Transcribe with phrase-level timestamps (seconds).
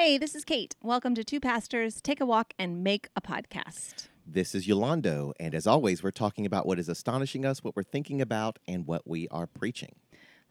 [0.00, 0.76] Hey, this is Kate.
[0.80, 4.06] Welcome to Two Pastors Take a Walk and Make a Podcast.
[4.24, 7.82] This is Yolanda, and as always, we're talking about what is astonishing us, what we're
[7.82, 9.96] thinking about, and what we are preaching.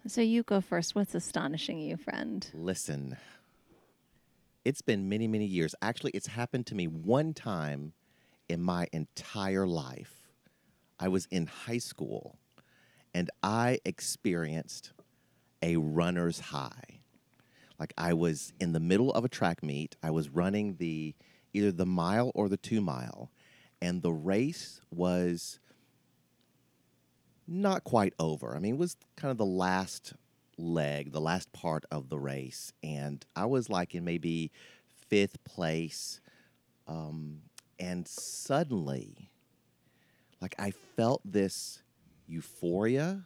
[0.05, 0.96] So you go first.
[0.96, 2.46] What's astonishing you, friend?
[2.54, 3.15] Listen,
[4.65, 5.73] it's been many, many years.
[5.82, 7.93] Actually, it's happened to me one time
[8.50, 10.28] in my entire life.
[11.00, 12.37] I was in high school,
[13.14, 14.92] and I experienced
[15.64, 16.96] a runner's high.
[17.79, 19.95] Like I was in the middle of a track meet.
[20.01, 21.15] I was running the
[21.54, 23.31] either the mile or the two mile,
[23.81, 25.59] and the race was
[27.47, 28.55] not quite over.
[28.55, 30.13] I mean, it was kind of the last
[30.57, 34.52] leg, the last part of the race, and I was like in maybe
[35.09, 36.19] fifth place,
[36.88, 37.41] um,
[37.80, 39.30] and suddenly,
[40.41, 41.81] like I felt this
[42.28, 43.23] euphoria.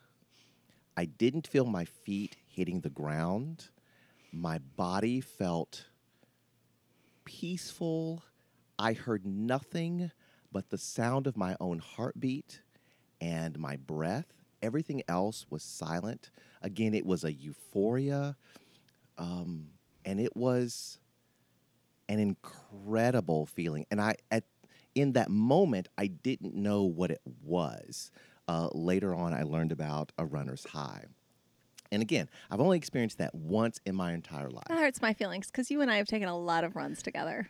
[0.95, 3.69] I didn't feel my feet hitting the ground.
[4.31, 5.85] My body felt
[7.25, 8.23] peaceful.
[8.79, 10.11] I heard nothing
[10.51, 12.61] but the sound of my own heartbeat
[13.19, 14.25] and my breath.
[14.61, 16.29] Everything else was silent.
[16.61, 18.35] Again, it was a euphoria.
[19.17, 19.67] Um,
[20.05, 20.99] and it was
[22.09, 23.85] an incredible feeling.
[23.91, 24.43] And I, at,
[24.95, 28.11] in that moment, I didn't know what it was.
[28.47, 31.05] Uh, later on, I learned about a runner's high.
[31.91, 34.65] And again, I've only experienced that once in my entire life.
[34.69, 37.49] That hurts my feelings because you and I have taken a lot of runs together.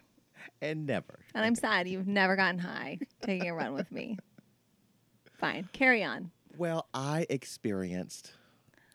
[0.62, 1.20] And never.
[1.36, 4.18] And I'm sad you've never gotten high taking a run with me.
[5.34, 6.32] Fine, carry on.
[6.58, 8.34] Well, I experienced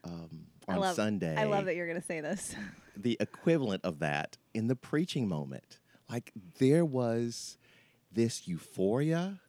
[0.05, 2.55] um, on I love, Sunday I love that you're going to say this.
[2.97, 5.79] the equivalent of that in the preaching moment.
[6.11, 7.59] Like there was
[8.13, 9.41] this euphoria.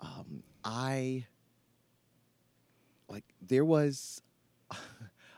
[0.00, 1.26] Um, I
[3.08, 4.22] like there was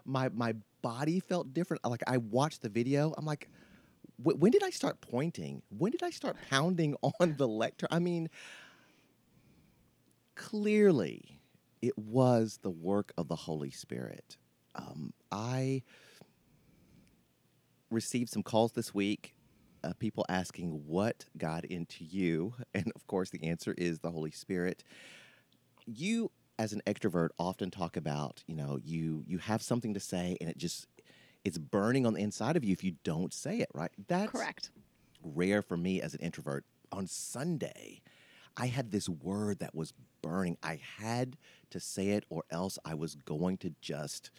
[0.09, 1.85] my my body felt different.
[1.85, 3.49] Like I watched the video, I'm like,
[4.17, 5.63] "Wh- when did I start pointing?
[5.71, 7.89] When did I start pounding on the lectern?
[7.91, 8.29] I mean,
[10.35, 11.41] clearly,
[11.83, 14.37] it was the work of the Holy Spirit.
[14.75, 15.83] Um, I
[17.91, 19.35] received some calls this week.
[19.85, 24.33] Uh, people asking what got into you, and of course, the answer is the Holy
[24.33, 24.83] Spirit.
[25.87, 30.37] You as an extrovert often talk about you know you you have something to say
[30.41, 30.87] and it just
[31.45, 33.93] it's burning on the inside of you if you don't say it right?
[34.09, 34.71] That's Correct.
[35.23, 36.65] rare for me as an introvert.
[36.91, 38.01] On sunday
[38.57, 39.93] i had this word that was
[40.23, 40.57] burning.
[40.63, 41.37] I had
[41.71, 44.31] to say it or else i was going to just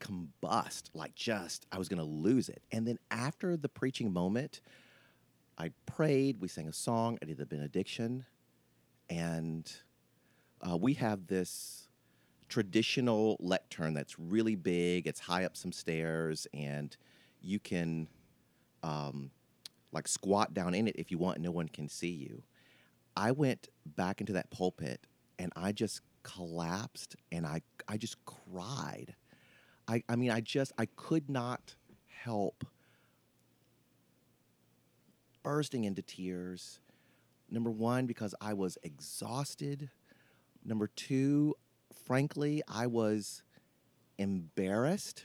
[0.00, 2.62] combust like just i was going to lose it.
[2.72, 4.60] And then after the preaching moment
[5.58, 8.24] i prayed we sang a song i did the benediction
[9.10, 9.72] and
[10.66, 11.88] uh, we have this
[12.48, 15.06] traditional lectern that's really big.
[15.06, 16.96] It's high up some stairs, and
[17.40, 18.08] you can
[18.82, 19.30] um,
[19.92, 21.40] like squat down in it if you want.
[21.40, 22.42] No one can see you.
[23.16, 25.06] I went back into that pulpit,
[25.38, 29.14] and I just collapsed, and I I just cried.
[29.86, 31.74] I I mean I just I could not
[32.22, 32.64] help
[35.42, 36.80] bursting into tears.
[37.50, 39.88] Number one, because I was exhausted.
[40.68, 41.54] Number two,
[42.04, 43.42] frankly, I was
[44.18, 45.24] embarrassed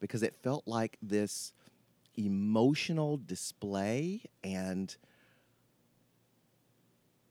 [0.00, 1.52] because it felt like this
[2.16, 4.96] emotional display and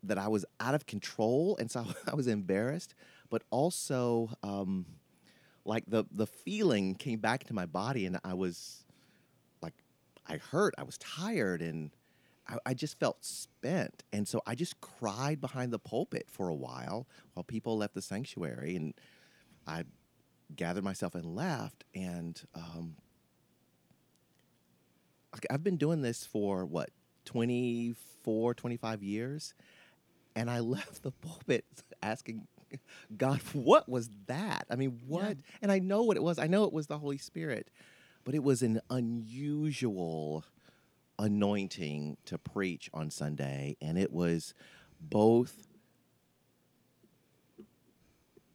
[0.03, 1.57] that I was out of control.
[1.59, 2.93] And so I was embarrassed,
[3.31, 4.85] but also um,
[5.65, 8.85] like the, the feeling came back to my body and I was
[9.63, 9.73] like,
[10.27, 11.89] I hurt, I was tired and
[12.47, 14.03] I, I just felt spent.
[14.11, 18.01] And so I just cried behind the pulpit for a while while people left the
[18.01, 18.75] sanctuary.
[18.75, 18.93] And
[19.67, 19.83] I
[20.55, 21.83] gathered myself and left.
[21.95, 22.95] And um,
[25.49, 26.89] I've been doing this for what,
[27.25, 29.53] 24, 25 years?
[30.35, 31.65] And I left the pulpit
[32.01, 32.47] asking
[33.17, 34.65] God, what was that?
[34.69, 35.23] I mean, what?
[35.23, 35.57] Yeah.
[35.61, 36.39] And I know what it was.
[36.39, 37.69] I know it was the Holy Spirit,
[38.23, 40.45] but it was an unusual
[41.21, 44.53] anointing to preach on Sunday, and it was
[44.99, 45.67] both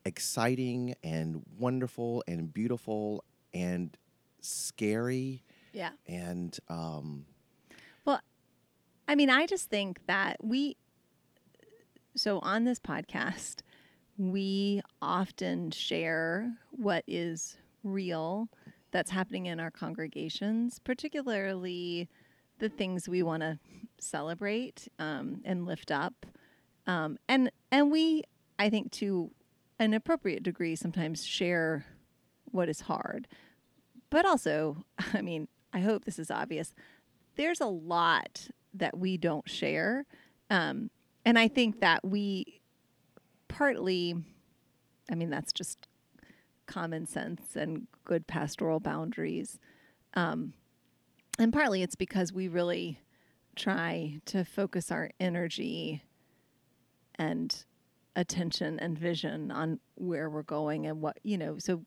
[0.05, 3.25] exciting and wonderful and beautiful
[3.55, 3.97] and
[4.41, 5.43] scary
[5.73, 5.91] Yeah.
[6.07, 7.27] and um,
[8.05, 8.21] Well,
[9.09, 10.77] I mean, I just think that we,
[12.15, 13.61] so on this podcast,
[14.19, 18.49] we often share what is real
[18.93, 22.09] that's happening in our congregations, particularly
[22.59, 23.59] the things we want to
[23.99, 26.27] celebrate um, and lift up.
[26.87, 28.23] Um, and and we,
[28.59, 29.31] I think, to
[29.79, 31.85] an appropriate degree, sometimes share
[32.51, 33.29] what is hard.
[34.11, 36.73] But also, I mean, I hope this is obvious.
[37.37, 40.07] There's a lot that we don't share.
[40.49, 40.91] Um,
[41.25, 42.61] and I think that we
[43.49, 44.15] partly,
[45.11, 45.89] I mean, that's just
[46.67, 49.59] common sense and good pastoral boundaries.
[50.15, 50.55] Um,
[51.39, 53.01] and partly it's because we really
[53.55, 56.03] try to focus our energy
[57.17, 57.65] and
[58.15, 61.83] attention and vision on where we're going and what, you know, so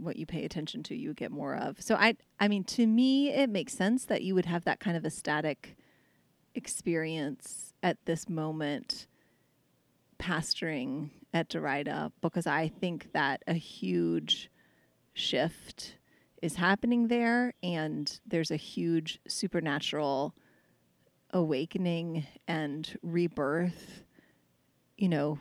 [0.00, 1.80] what you pay attention to you get more of.
[1.80, 4.96] So I I mean to me it makes sense that you would have that kind
[4.96, 5.76] of a static
[6.54, 9.06] experience at this moment
[10.18, 14.50] pastoring at Derita because I think that a huge
[15.14, 15.97] shift
[16.42, 20.34] is happening there and there's a huge supernatural
[21.30, 24.02] awakening and rebirth
[24.96, 25.38] you know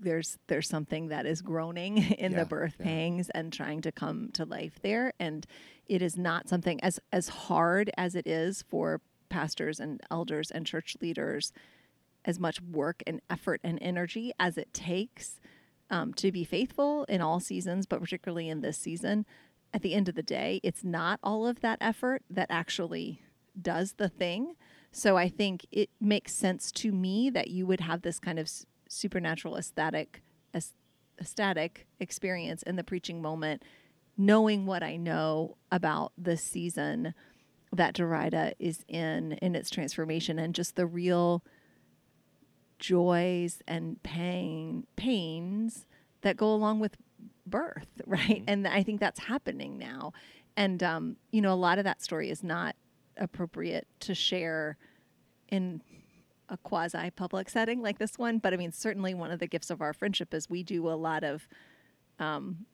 [0.00, 2.84] there's there's something that is groaning in Yeah, the birth yeah.
[2.86, 5.46] pangs and trying to come to life there and
[5.86, 10.64] it is not something as as hard as it is for pastors and elders and
[10.66, 11.52] church leaders
[12.24, 15.40] as much work and effort and energy as it takes
[15.90, 19.24] um, to be faithful in all seasons, but particularly in this season.
[19.72, 23.22] At the end of the day, it's not all of that effort that actually
[23.60, 24.54] does the thing.
[24.92, 28.50] So I think it makes sense to me that you would have this kind of
[28.88, 30.22] supernatural aesthetic,
[31.20, 33.62] ecstatic experience in the preaching moment,
[34.16, 37.14] knowing what I know about the season
[37.72, 41.44] that Derita is in in its transformation and just the real
[42.78, 45.86] joys and pain pains
[46.22, 46.96] that go along with
[47.46, 48.42] birth, right?
[48.46, 50.12] And I think that's happening now.
[50.56, 52.76] And um, you know, a lot of that story is not
[53.16, 54.76] appropriate to share
[55.48, 55.82] in
[56.48, 58.38] a quasi public setting like this one.
[58.38, 60.96] But I mean, certainly one of the gifts of our friendship is we do a
[60.96, 61.46] lot of
[62.18, 62.66] um,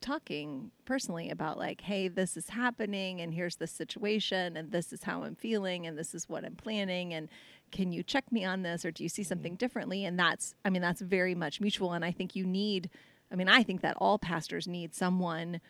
[0.00, 5.02] talking personally about like, hey, this is happening, and here's the situation, and this is
[5.04, 7.28] how I'm feeling, and this is what I'm planning, and
[7.70, 10.04] can you check me on this, or do you see something differently?
[10.04, 11.92] And that's, I mean, that's very much mutual.
[11.92, 12.90] And I think you need,
[13.32, 15.60] I mean, I think that all pastors need someone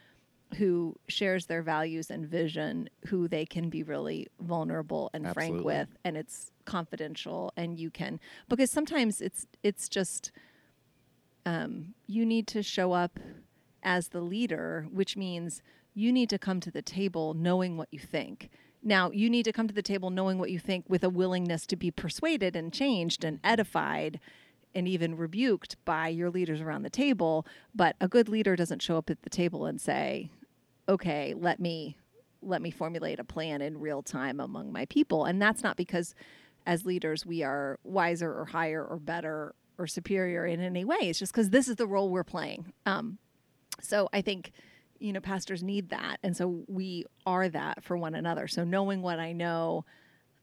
[0.56, 5.88] who shares their values and vision, who they can be really vulnerable and frank with,
[6.04, 10.32] and it's confidential, and you can because sometimes it's it's just
[11.46, 13.18] um, you need to show up
[13.82, 15.62] as the leader, which means
[15.94, 18.50] you need to come to the table knowing what you think.
[18.82, 21.66] Now, you need to come to the table knowing what you think with a willingness
[21.66, 24.18] to be persuaded and changed and edified
[24.74, 27.46] and even rebuked by your leaders around the table.
[27.74, 30.30] But a good leader doesn't show up at the table and say,
[30.88, 31.96] okay, let me
[32.44, 35.24] let me formulate a plan in real time among my people.
[35.24, 36.14] And that's not because
[36.66, 40.98] as leaders we are wiser or higher or better or superior in any way.
[41.02, 42.72] It's just because this is the role we're playing.
[42.84, 43.18] Um,
[43.80, 44.52] so I think,
[44.98, 46.18] you know, pastors need that.
[46.22, 48.48] And so we are that for one another.
[48.48, 49.84] So knowing what I know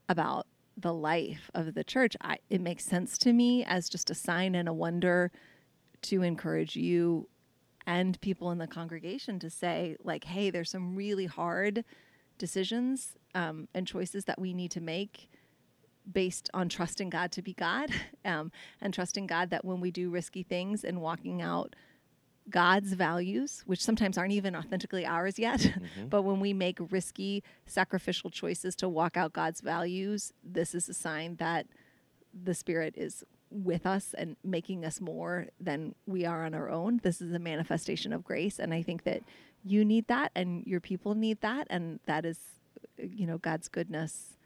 [0.08, 0.46] about
[0.80, 4.54] the life of the church, I, it makes sense to me as just a sign
[4.54, 5.30] and a wonder
[6.02, 7.28] to encourage you
[7.86, 11.84] and people in the congregation to say, like, hey, there's some really hard
[12.38, 15.28] decisions um, and choices that we need to make
[16.10, 17.90] based on trusting God to be God
[18.24, 21.76] um, and trusting God that when we do risky things and walking out
[22.48, 26.08] God's values, which sometimes aren't even authentically ours yet, mm-hmm.
[26.08, 30.94] but when we make risky sacrificial choices to walk out God's values, this is a
[30.94, 31.66] sign that
[32.32, 37.00] the Spirit is with us and making us more than we are on our own.
[37.02, 38.58] This is a manifestation of grace.
[38.58, 39.22] And I think that
[39.64, 41.66] you need that and your people need that.
[41.68, 42.38] And that is,
[42.96, 44.36] you know, God's goodness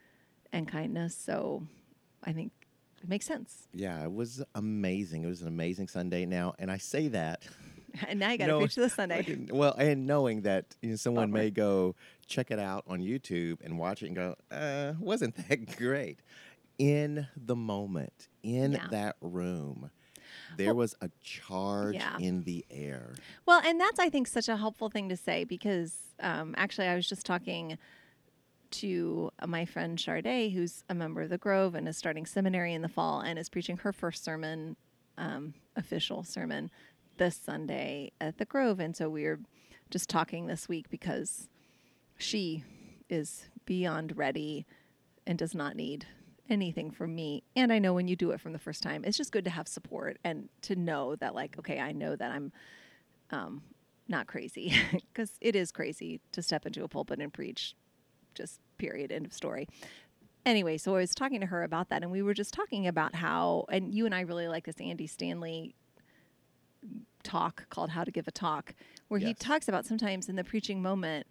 [0.53, 1.15] and kindness.
[1.15, 1.67] So
[2.23, 2.53] I think
[3.03, 3.69] it makes sense.
[3.75, 5.25] Yeah, it was amazing.
[5.25, 6.25] It was an amazing Sunday.
[6.25, 7.43] Now, and I say that.
[8.09, 9.47] And now you got to preach this Sunday.
[9.51, 11.95] Well, and knowing that you know, someone may go
[12.27, 16.21] check it out on YouTube and watch it and go, uh, wasn't that great?
[16.79, 18.89] In the moment, in Yeah.
[18.91, 19.91] that room,
[20.57, 22.17] there was a charge Yeah.
[22.19, 23.15] in the air.
[23.47, 26.97] Well, and that's I think such a helpful thing to say because um, actually I
[26.97, 27.79] was just talking
[28.73, 32.83] to my friend Charday, who's a member of the Grove and is starting seminary in
[32.83, 34.77] the fall and is preaching her first sermon,
[35.17, 36.73] um, official sermon,
[37.16, 39.40] this Sunday at the Grove, and so we were
[39.90, 41.49] just talking this week because
[42.16, 42.64] she
[43.09, 44.66] is beyond ready
[45.26, 46.06] and does not need
[46.49, 47.42] anything from me.
[47.56, 49.50] And I know when you do it from the first time, it's just good to
[49.50, 52.52] have support and to know that, like, okay, I know that I'm
[53.30, 53.62] um,
[54.09, 57.75] not crazy because it is crazy to step into a pulpit and preach.
[58.35, 59.12] Just period.
[59.12, 59.68] End of story.
[60.44, 63.14] Anyway, so I was talking to her about that, and we were just talking about
[63.14, 65.75] how, and you and I really like this Andy Stanley
[67.25, 68.75] talk called How to Give a Talk,
[69.09, 71.26] where he talks about sometimes in the preaching moment,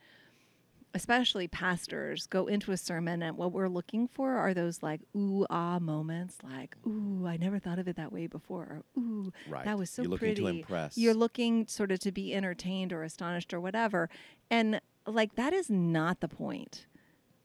[0.96, 5.46] especially pastors, go into a sermon and what we're looking for are those like ooh
[5.50, 9.66] ah moments, like ooh I never thought of it that way before, or ooh Right.
[9.66, 10.42] that was so You're looking pretty.
[10.44, 10.98] to impress.
[10.98, 14.08] You're looking sort of to be entertained or astonished or whatever,
[14.52, 16.86] and like that is not the point.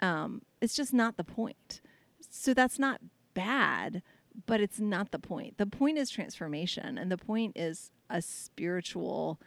[0.01, 1.81] Um, it's just not the point.
[2.31, 3.01] So that's not
[3.35, 4.03] bad,
[4.47, 5.59] but it's not the point.
[5.59, 9.41] The point is transformation, and the point is a spiritual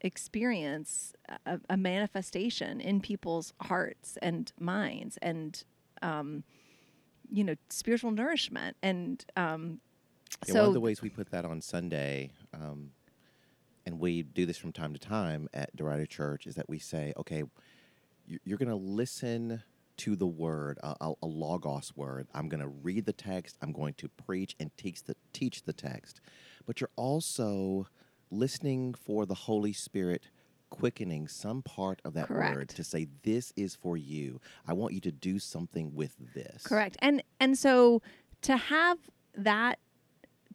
[0.00, 1.14] experience,
[1.46, 5.62] a, a manifestation in people's hearts and minds, and
[6.02, 6.44] um,
[7.30, 8.76] you know, spiritual nourishment.
[8.82, 9.80] And um,
[10.46, 12.90] Yeah, so one of the ways we put that on Sunday, um,
[13.84, 17.12] and we do this from time to time at Derita Church, is that we say,
[17.16, 17.42] okay,
[18.26, 19.62] you- you're going to listen
[19.98, 22.28] to the word, a, a, logos word.
[22.34, 23.56] I'm going to read the text.
[23.62, 26.20] I'm going to preach and teach the teach the text,
[26.66, 27.86] but you're also
[28.30, 30.28] listening for the Holy Spirit
[30.68, 34.98] quickening some part of that word to say this is for you i want you
[34.98, 36.96] to do something with this Correct.
[37.00, 38.02] And and so
[38.42, 38.98] to have
[39.36, 39.78] that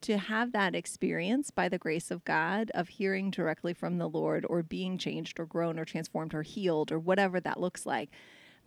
[0.02, 4.46] to have that experience by the grace of God of hearing directly from the Lord
[4.50, 8.10] or being changed or grown or transformed or healed or whatever that looks like.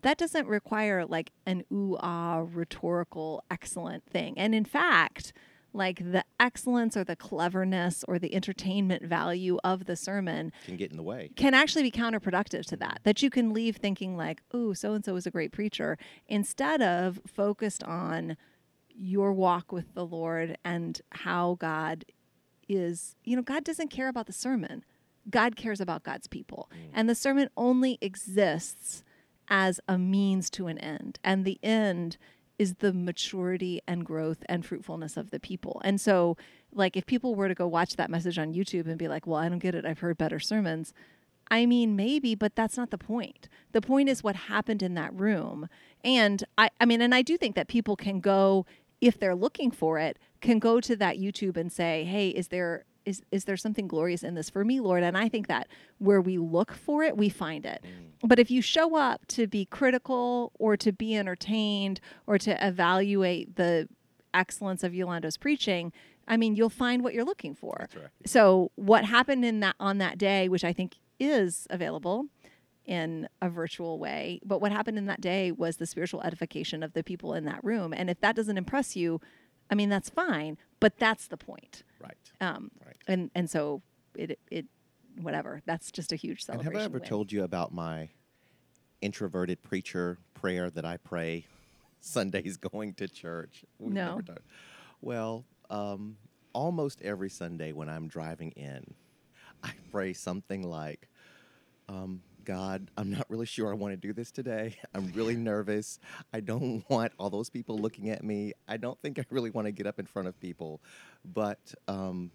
[0.04, 4.38] That doesn't require like an ooh ah rhetorical excellent thing.
[4.38, 5.32] And in fact,
[5.72, 10.90] like the excellence or the cleverness or the entertainment value of the sermon can get
[10.90, 13.00] in the way can actually be counterproductive to that.
[13.04, 15.96] That you can leave thinking like, "Oh, so and so is a great preacher,"
[16.28, 18.36] instead of focused on
[18.90, 22.04] your walk with the Lord and how God
[22.68, 23.16] is.
[23.24, 24.84] You know, God doesn't care about the sermon.
[25.30, 29.02] God cares about God's people, and the sermon only exists
[29.48, 32.16] as a means to an end, and the end
[32.58, 35.80] is the maturity and growth and fruitfulness of the people.
[35.84, 36.36] And so,
[36.72, 39.40] like, if people were to go watch that message on YouTube and be like, well,
[39.40, 40.94] I don't get it, I've heard better sermons.
[41.50, 43.48] I mean, maybe, but that's not the point.
[43.72, 45.68] The point is what happened in that room.
[46.02, 48.66] And I, I mean, and I do think that people can go,
[49.00, 52.84] if they're looking for it, can go to that YouTube and say, hey, is there
[53.04, 55.02] is is there something glorious in this for me, Lord?
[55.02, 55.68] And I think that
[55.98, 57.84] where we look for it, we find it.
[57.84, 58.28] Mm.
[58.28, 63.56] But if you show up to be critical or to be entertained or to evaluate
[63.56, 63.88] the
[64.32, 65.92] excellence of Yolanda's preaching,
[66.26, 67.76] I mean, you'll find what you're looking for.
[67.80, 68.08] That's right.
[68.26, 72.26] So what happened in that on that day, which I think is available
[72.84, 76.92] in a virtual way, but what happened in that day was the spiritual edification of
[76.92, 77.94] the people in that room.
[77.94, 79.20] And if that doesn't impress you,
[79.70, 81.82] I mean, that's fine, but that's the point.
[81.98, 82.96] right Um, Right.
[83.08, 83.80] and and so
[84.14, 84.66] it it
[85.20, 85.62] whatever.
[85.64, 86.68] That's just a huge celebration.
[86.68, 87.08] And have I ever win.
[87.08, 88.10] told you about my
[89.00, 91.46] introverted preacher prayer that I pray
[92.00, 93.64] Sundays going to church?
[93.78, 94.06] We've No.
[94.16, 94.38] never done-
[95.00, 96.18] Well, um,
[96.52, 98.94] almost every Sunday when I'm driving in,
[99.62, 101.08] I pray something like,
[101.88, 104.76] um, God, I'm not really sure I want to do this today.
[104.94, 105.98] I'm really nervous.
[106.32, 108.52] I don't want all those people looking at me.
[108.68, 110.80] I don't think I really want to get up in front of people.
[111.24, 112.30] But um,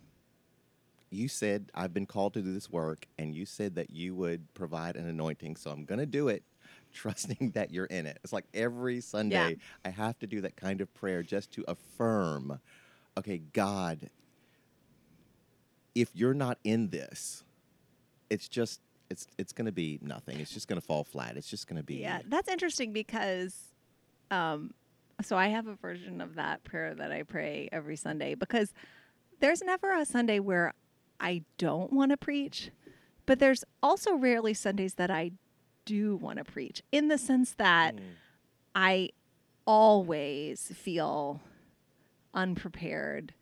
[1.12, 4.54] you said I've been called to do this work, and you said that you would
[4.54, 6.44] provide an anointing, so I'm going to do it,
[6.94, 8.20] trusting that you're in it.
[8.24, 12.60] It's like every Sunday I have to do that kind of prayer just to affirm,
[13.18, 14.10] okay, God,
[15.96, 17.44] if you're not in this,
[18.30, 20.40] it's just it's it's going to be nothing.
[20.40, 21.38] It's just going to fall flat.
[21.38, 23.56] It's just going to be Yeah, that's interesting because,
[24.32, 24.74] um,
[25.22, 28.74] so I have a version of that prayer that I pray every Sunday because
[29.40, 30.74] there's never a Sunday where
[31.20, 32.72] I don't want to preach,
[33.26, 35.32] but there's also rarely Sundays that I
[35.86, 38.02] do want to preach in the sense that Mm.
[38.76, 39.10] I
[39.66, 41.42] always feel
[42.34, 43.34] unprepared.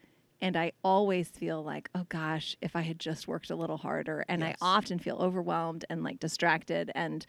[0.42, 4.24] And I always feel like, oh gosh, if I had just worked a little harder.
[4.28, 4.58] And Yes.
[4.62, 6.92] I often feel overwhelmed and like distracted.
[6.94, 7.26] And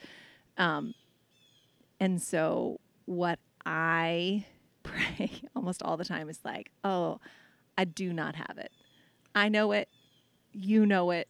[0.59, 0.95] um,
[2.01, 4.45] and so what I
[4.83, 7.21] pray almost all the time is like, oh,
[7.77, 8.73] I do not have it.
[9.35, 9.89] I know it.
[10.53, 11.29] You know it.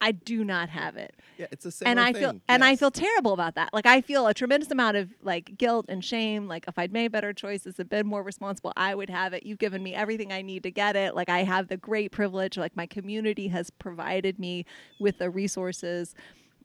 [0.00, 2.22] I do not have it Yeah, it's a similar and I thing.
[2.22, 3.72] feel and I feel terrible about that.
[3.72, 6.46] Like I feel a tremendous amount of like guilt and shame.
[6.46, 9.44] Like if I'd made better choices, a bit more responsible, I would have it.
[9.44, 11.14] You've given me everything I need to get it.
[11.14, 12.56] Like I have the great privilege.
[12.56, 14.66] Like my community has provided me
[15.00, 16.14] with the resources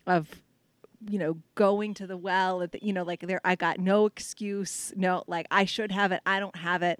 [0.05, 0.41] of
[1.07, 4.05] you know going to the well at the, you know like there I got no
[4.05, 6.99] excuse no like I should have it I don't have it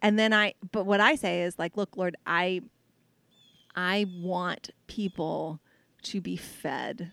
[0.00, 2.62] and then I but what I say is like look Lord I
[3.76, 5.60] I want people
[6.04, 7.12] to be fed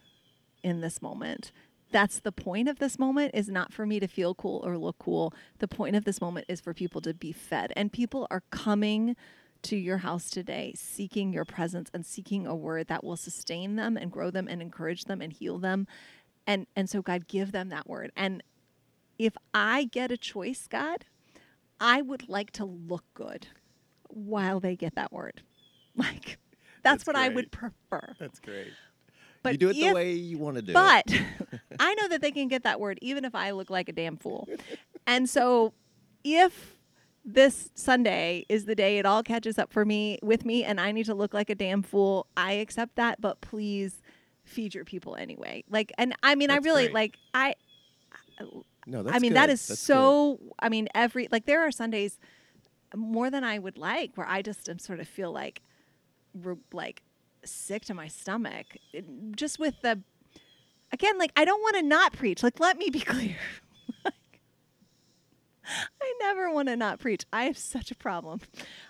[0.64, 1.52] in this moment.
[1.92, 4.98] That's the point of this moment is not for me to feel cool or look
[4.98, 5.34] cool.
[5.60, 7.72] The point of this moment is for people to be fed.
[7.76, 9.16] And people are coming
[9.64, 13.96] to your house today seeking your presence and seeking a word that will sustain them
[13.96, 15.88] and grow them and encourage them and heal them.
[16.48, 18.12] And and so God give them that word.
[18.16, 18.44] And
[19.18, 21.06] if I get a choice, God,
[21.80, 23.48] I would like to look good
[24.10, 25.42] while they get that word.
[25.96, 26.40] Like
[26.84, 28.16] that's, That's what I would prefer.
[28.20, 28.68] That's great.
[29.42, 30.74] But you do it the way you want to do it.
[30.74, 31.06] But
[31.80, 34.18] I know that they can get that word even if I look like a damn
[34.18, 34.48] fool.
[35.06, 35.74] And so
[36.24, 36.78] if
[37.26, 40.92] this Sunday is the day it all catches up for me with me and I
[40.92, 44.02] need to look like a damn fool, I accept that, but please
[44.46, 45.64] feed your people anyway.
[45.70, 46.94] Like and I mean That's I really great.
[46.94, 47.56] like I
[48.86, 49.50] no, that's I mean good.
[49.50, 52.18] is That's so I mean every like there are Sundays
[52.96, 55.62] more than I would like where I just am sort of feel like
[56.72, 57.04] like
[57.46, 58.78] sick to my stomach
[59.36, 60.02] just with the
[60.92, 63.36] again like I don't want to not preach like let me be clear
[64.06, 64.14] Like,
[66.02, 68.42] I never want to not preach I have such a problem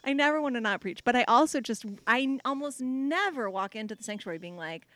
[0.04, 3.96] I never want to not preach but I also just i almost never walk into
[3.96, 4.88] the sanctuary being like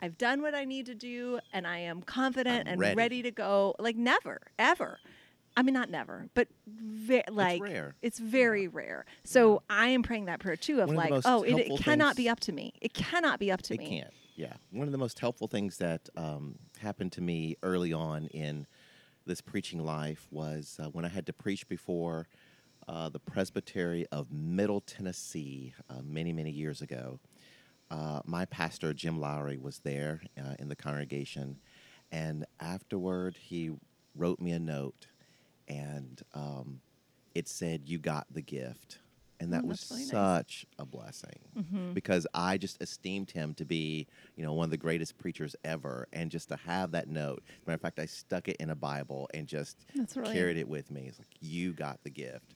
[0.00, 2.96] I've done what I need to do and I am confident I'm and ready.
[2.96, 3.22] ready.
[3.22, 4.98] to go like never ever
[5.56, 7.94] I mean not never but ve- like rare.
[8.02, 11.42] it's very rare so I am praying that prayer too of One like most oh
[11.42, 13.88] it, it cannot be up to me it cannot be up to it me It
[13.88, 14.14] can't.
[14.34, 14.54] Yeah.
[14.70, 18.66] One of the most helpful things that um, happened to me early on in
[19.26, 22.28] this preaching life was uh, when I had to preach before
[22.88, 27.20] uh, the Presbytery of Middle Tennessee uh, many, many years ago.
[27.90, 31.58] Uh, my pastor, Jim Lowry, was there uh, in the congregation.
[32.10, 33.70] And afterward, he
[34.16, 35.06] wrote me a note
[35.76, 36.80] and um,
[37.34, 38.98] it said, You got the gift.
[39.40, 40.10] And that Oh, was really nice.
[40.10, 41.94] such a blessing Mhm.
[41.94, 46.06] because I just esteemed him to be, you know, one of the greatest preachers ever.
[46.12, 49.28] And just to have that note, matter of fact, I stuck it in a Bible
[49.34, 51.06] and just really carried it with me.
[51.08, 52.54] It's like, you got the gift.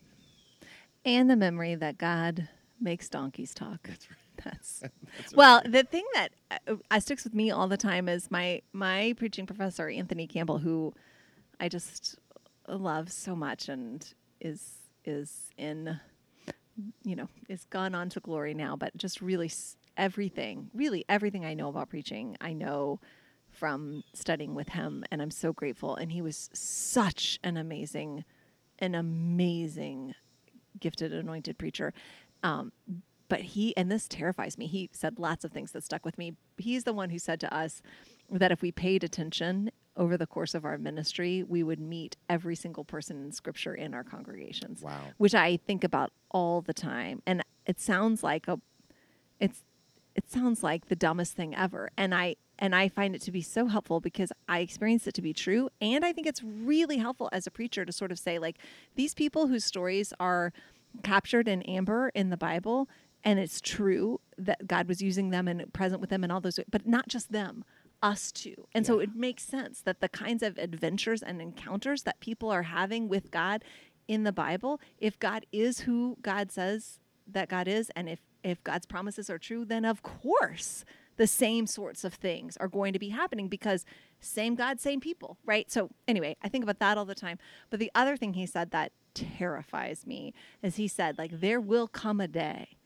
[1.05, 2.49] and the memory that God
[2.81, 4.19] makes donkeys talk That's right.
[4.45, 4.81] that's
[5.17, 5.73] That's Well, right.
[5.73, 6.31] the thing that
[6.69, 10.59] uh, uh, sticks with me all the time is my my preaching professor Anthony Campbell,
[10.59, 10.93] who
[11.59, 12.17] I just
[12.69, 14.07] love so much, and
[14.41, 14.75] is
[15.05, 16.01] is in,
[17.05, 18.77] you know, is gone on to glory now.
[18.77, 19.51] But just really
[19.97, 23.01] everything, really everything I know about preaching, I know
[23.51, 25.97] from studying with him, and I'm so grateful.
[25.97, 28.25] And he was such an amazing,
[28.79, 30.15] an amazing,
[30.79, 31.95] gifted, anointed preacher.
[32.43, 32.73] Um,
[33.29, 36.35] but he and this terrifies me he said lots of things that stuck with me
[36.59, 37.83] he's the one who said to us
[38.31, 42.55] that if we paid attention over the course of our ministry we would meet every
[42.55, 45.01] single person in scripture in our congregations Wow.
[45.19, 47.23] which i think about all the time.
[47.27, 48.61] And it sounds like a
[49.41, 49.65] it's
[50.15, 51.91] it sounds like the dumbest thing ever.
[51.97, 55.23] And i and i find it to be so helpful because i experienced it to
[55.23, 55.69] be true.
[55.81, 58.59] And i think it's really helpful as a preacher to sort of say like
[58.97, 60.53] these people whose stories are
[61.03, 62.89] captured in amber in the bible
[63.23, 66.59] and it's true that god was using them and present with them and all those
[66.71, 67.65] but not just them
[68.03, 72.21] us too and so it makes sense that the kinds of adventures and encounters that
[72.21, 73.65] people are having with god
[74.07, 78.63] in the bible if god is who god says that God is and if if
[78.63, 80.85] God's promises are true then of course
[81.17, 83.85] the same sorts of things are going to be happening because
[84.21, 85.71] same God same people right?
[85.71, 87.39] So anyway I think about that all the time.
[87.71, 91.89] But the other thing he said that terrifies me is he said like there will
[91.89, 92.77] come a day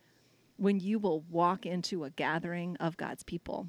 [0.57, 3.68] when you will walk into a gathering of God's people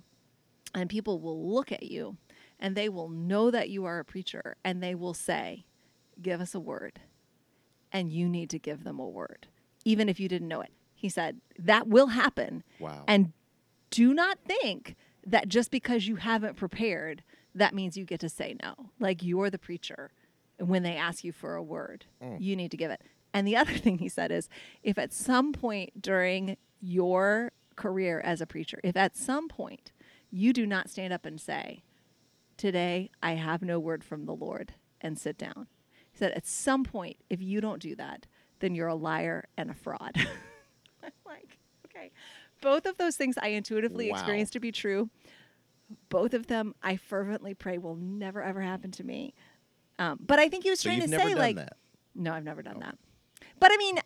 [0.73, 2.17] and people will look at you
[2.59, 5.65] and they will know that you are a preacher and they will say
[6.21, 6.99] give us a word
[7.91, 9.47] and you need to give them a word,
[9.83, 10.71] even if you didn't know it.
[10.93, 12.63] He said, that will happen.
[12.79, 13.03] Wow.
[13.07, 13.33] And
[13.89, 17.23] do not think that just because you haven't prepared,
[17.55, 18.91] that means you get to say no.
[18.99, 20.11] Like you're the preacher.
[20.59, 22.39] And when they ask you for a word, mm.
[22.39, 23.01] you need to give it.
[23.33, 24.47] And the other thing he said is
[24.83, 29.91] if at some point during your career as a preacher, if at some point
[30.31, 31.83] you do not stand up and say,
[32.57, 35.67] Today I have no word from the Lord, and sit down.
[36.11, 38.27] He said, At some point, if you don't do that,
[38.59, 40.11] then you're a liar and a fraud.
[41.03, 42.11] I'm like, okay.
[42.61, 44.15] Both of those things I intuitively Wow.
[44.17, 45.09] experience to be true.
[46.09, 49.33] Both of them I fervently pray will never ever happen to me.
[49.99, 51.73] Um, but I think he was so trying to say like, that.
[52.15, 52.81] no, I've never done Oh.
[52.81, 52.97] that.
[53.59, 53.97] But I mean,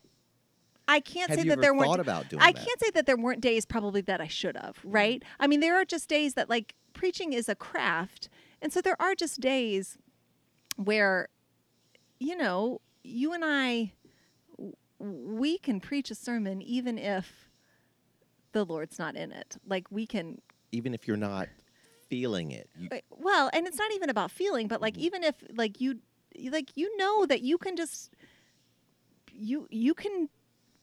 [0.88, 2.00] I can't Have say that there weren't.
[2.00, 2.66] about doing I that?
[2.66, 4.78] can't say that there weren't days probably that I should have.
[4.78, 4.94] Mm.
[4.94, 5.24] Right?
[5.40, 8.30] I mean, there are just days that like preaching is a craft,
[8.62, 9.98] and so there are just days
[10.76, 11.30] where,
[12.20, 13.94] you know, you and I,
[15.00, 17.50] we can preach a sermon even if
[18.52, 19.58] the Lord's not in it.
[19.68, 21.50] Like we can Even if you're not
[22.10, 25.04] feeling it, you, well and it's not even about feeling but like mm-hmm.
[25.04, 26.00] even if like you
[26.52, 28.12] like you know that you can just
[29.34, 30.30] you you can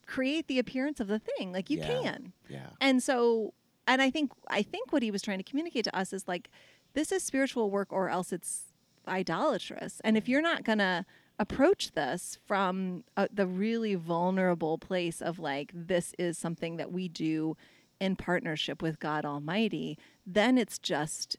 [0.07, 1.87] create the appearance of the thing like you Yeah.
[2.03, 2.71] can yeah.
[2.81, 3.55] and so
[3.87, 6.51] and i think i think what he was trying to communicate to us is like
[6.95, 8.65] this is spiritual work or else it's
[9.09, 10.01] idolatrous.
[10.05, 11.05] And if you're not going to
[11.39, 17.09] approach this from uh, the really vulnerable place of like, this is something that we
[17.09, 17.57] do
[18.01, 21.37] in partnership with God Almighty, then it's just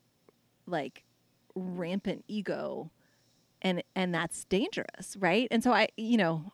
[0.65, 1.03] like
[1.55, 2.89] rampant ego
[3.61, 5.47] and and that's dangerous, right?
[5.51, 6.51] And so I, you know,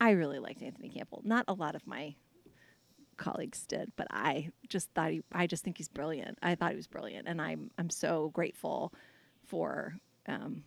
[0.00, 1.22] I really liked Anthony Campbell.
[1.24, 2.14] Not a lot of my
[3.16, 6.38] colleagues did, but I just thought he I just think he's brilliant.
[6.42, 8.94] I thought he was brilliant and I'm I'm so grateful
[9.44, 9.94] for
[10.26, 10.62] um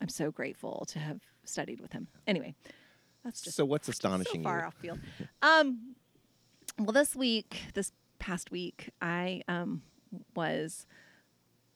[0.00, 2.08] I'm so grateful to have studied with him.
[2.26, 2.54] Anyway,
[3.22, 4.64] that's just so what's astonishing so far you?
[4.66, 4.98] off field.
[5.42, 5.94] Um
[6.78, 9.82] well this week, this past week, I um
[10.34, 10.86] was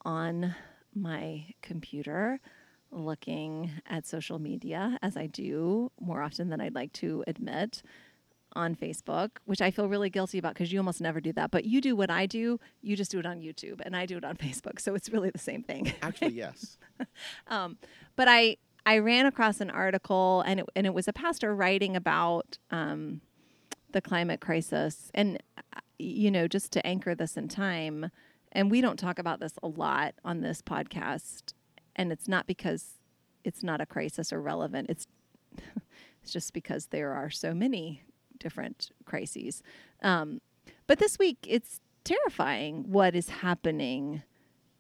[0.05, 0.55] on
[0.94, 2.40] my computer
[2.90, 7.83] looking at social media as I do more often than I'd like to admit
[8.55, 11.51] on Facebook, which I feel really guilty about because you almost never do that.
[11.51, 14.16] But you do what I do, you just do it on YouTube, and I do
[14.16, 14.81] it on Facebook.
[14.81, 15.92] So it's really the same thing.
[16.03, 16.79] Actually, yes.
[17.48, 17.79] um,
[18.16, 21.94] but I I ran across an article, and it, and it was a pastor writing
[21.94, 23.20] about um,
[23.92, 28.11] the climate crisis, and uh, you know, just to anchor this in time.
[28.51, 31.53] And we don't talk about this a lot on this podcast,
[31.99, 32.95] and it's not because
[33.45, 34.89] it's not a crisis or relevant.
[34.89, 35.07] It's
[36.23, 38.03] it's just because there are so many
[38.39, 39.63] different crises.
[40.03, 40.41] Um,
[40.87, 44.23] but this week, it's terrifying what is happening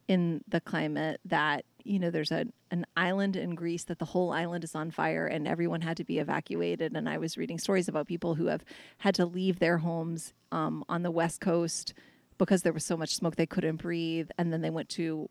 [0.06, 4.32] in the climate that you know there's a an island in Greece that the whole
[4.32, 7.88] island is on fire and everyone had to be evacuated and I was reading stories
[7.88, 8.64] about people who have
[8.98, 11.92] had to leave their homes um, on the west coast
[12.38, 15.28] because there was so much smoke they couldn't breathe and then they went to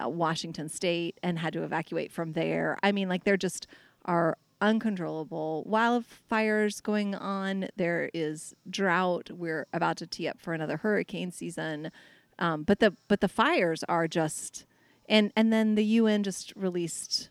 [0.00, 2.78] Washington state and had to evacuate from there.
[2.82, 3.66] I mean like there just
[4.04, 7.68] are uncontrollable wildfires going on.
[7.76, 9.30] There is drought.
[9.30, 11.90] We're about to tee up for another hurricane season.
[12.38, 14.66] Um, but the but the fires are just
[15.08, 17.30] and and then the UN just released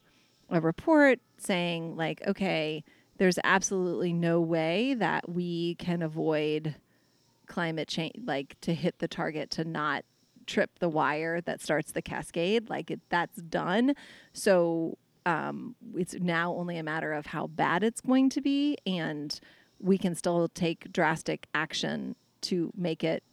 [0.49, 2.83] a report saying like okay
[3.17, 6.75] there's absolutely no way that we can avoid
[7.47, 10.05] climate change like to hit the target to not
[10.47, 13.93] trip the wire that starts the cascade like it, that's done
[14.33, 19.39] so um, it's now only a matter of how bad it's going to be and
[19.79, 23.23] we can still take drastic action to make it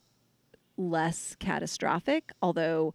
[0.76, 2.94] less catastrophic, although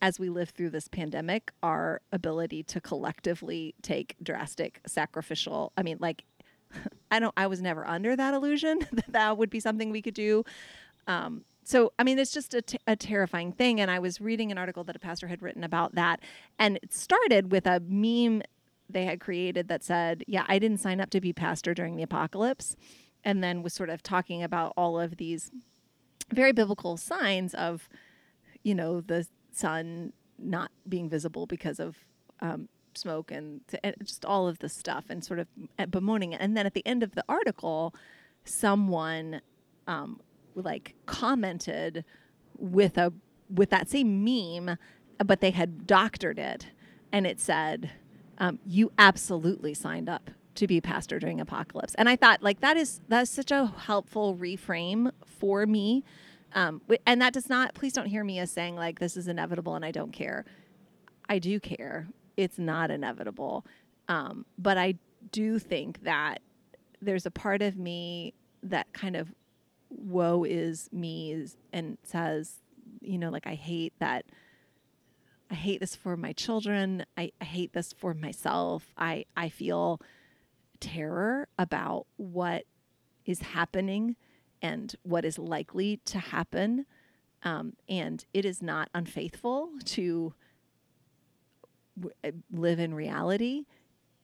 [0.00, 5.98] as we live through this pandemic, our ability to collectively take drastic sacrificial, I mean,
[6.00, 6.24] like,
[7.10, 10.14] I don't, I was never under that illusion that that would be something we could
[10.14, 10.44] do.
[11.06, 13.80] Um, so, I mean, it's just a, t- a terrifying thing.
[13.80, 16.20] And I was reading an article that a pastor had written about that.
[16.58, 18.42] And it started with a meme
[18.88, 22.02] they had created that said, Yeah, I didn't sign up to be pastor during the
[22.02, 22.76] apocalypse.
[23.24, 25.50] And then was sort of talking about all of these
[26.32, 27.88] very biblical signs of,
[28.62, 31.96] you know, the sun not being visible because of
[32.40, 35.48] um, smoke and, and, just all of the stuff and sort of
[35.90, 36.40] bemoaning it.
[36.40, 37.94] And then at the end of the article,
[38.44, 39.40] someone
[39.86, 40.20] um,
[40.54, 42.04] like commented
[42.56, 43.12] with a
[43.50, 44.78] with that same meme,
[45.24, 46.68] but they had doctored it,
[47.12, 47.90] and it said,
[48.38, 51.94] um, "You absolutely signed up to be pastor during apocalypse.
[51.96, 56.04] And I thought like that is that's such a helpful reframe for me.
[56.52, 59.74] Um, and that does not please don't hear me as saying like this is inevitable
[59.74, 60.44] and I don't care.
[61.28, 62.08] I do care.
[62.36, 63.66] It's not inevitable.
[64.08, 64.94] Um, but I
[65.32, 66.40] do think that
[67.00, 69.32] there's a part of me that kind of
[69.96, 72.60] woe is me and says,
[73.00, 74.24] you know, like I hate that
[75.50, 77.04] I hate this for my children.
[77.16, 78.92] I, I hate this for myself.
[78.96, 80.00] I, I feel
[80.80, 82.64] terror about what
[83.24, 84.16] is happening
[84.60, 86.86] and what is likely to happen.
[87.42, 90.34] Um, and it is not unfaithful to
[91.96, 93.66] w- uh, live in reality.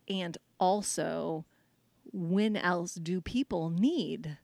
[0.08, 1.44] And also,
[2.12, 4.38] when else do people need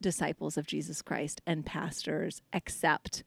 [0.00, 3.24] disciples of Jesus Christ and pastors except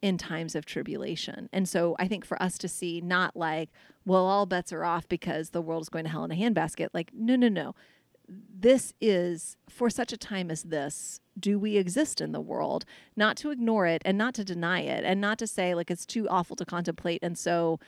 [0.00, 1.48] in times of tribulation.
[1.52, 3.70] And so I think for us to see not like,
[4.04, 6.88] well, all bets are off because the world is going to hell in a handbasket.
[6.92, 7.74] Like, no, no, no.
[8.28, 12.84] This is for such a time as this, do we exist in the world?
[13.16, 16.06] Not to ignore it and not to deny it and not to say like it's
[16.06, 17.20] too awful to contemplate.
[17.22, 17.80] And so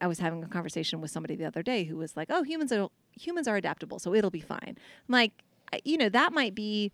[0.00, 2.70] I was having a conversation with somebody the other day who was like, "Oh, humans
[2.72, 5.32] are humans are adaptable, so it'll be fine." I'm like,
[5.84, 6.92] you know, that might be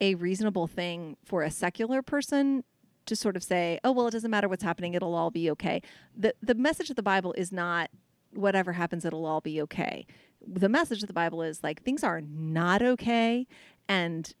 [0.00, 2.64] a reasonable thing for a secular person
[3.06, 5.82] to sort of say, "Oh, well, it doesn't matter what's happening; it'll all be okay."
[6.16, 7.90] the The message of the Bible is not
[8.32, 10.06] whatever happens, it'll all be okay.
[10.46, 13.46] The message of the Bible is like things are not okay,
[13.88, 14.32] and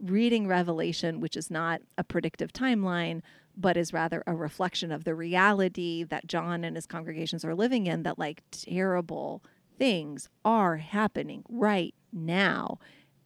[0.00, 3.22] reading Revelation, which is not a predictive timeline,
[3.56, 7.86] but is rather a reflection of the reality that John and his congregations are living
[7.86, 9.42] in that like terrible
[9.78, 12.78] things are happening right now.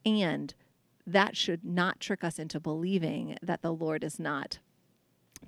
[0.05, 0.55] And
[1.07, 4.59] that should not trick us into believing that the Lord is not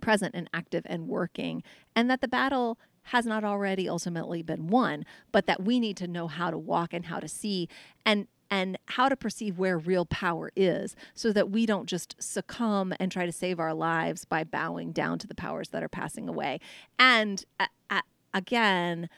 [0.01, 1.63] present and active and working,
[1.97, 6.07] and that the battle has not already ultimately been won, but that we need to
[6.07, 7.69] know how to walk and how to see
[8.05, 12.95] and and how to perceive where real power is so that we don't just succumb
[12.99, 16.31] and try to save our lives by bowing down to the powers that are passing
[16.31, 16.59] away.
[16.99, 18.01] And uh, uh,
[18.33, 19.11] again,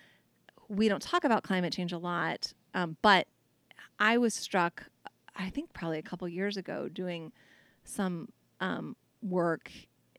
[0.69, 3.29] we don't talk about climate change a lot, um, but
[4.01, 4.90] I was struck,
[5.41, 7.33] I think probably a couple years ago, doing
[7.85, 8.29] some
[8.61, 9.71] um, work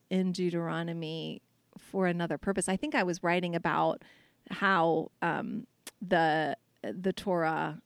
[0.10, 1.41] in Deuteronomy
[1.77, 2.67] for another purpose.
[2.67, 4.03] I think I was writing about
[4.49, 5.67] how um,
[6.01, 7.79] the the Torah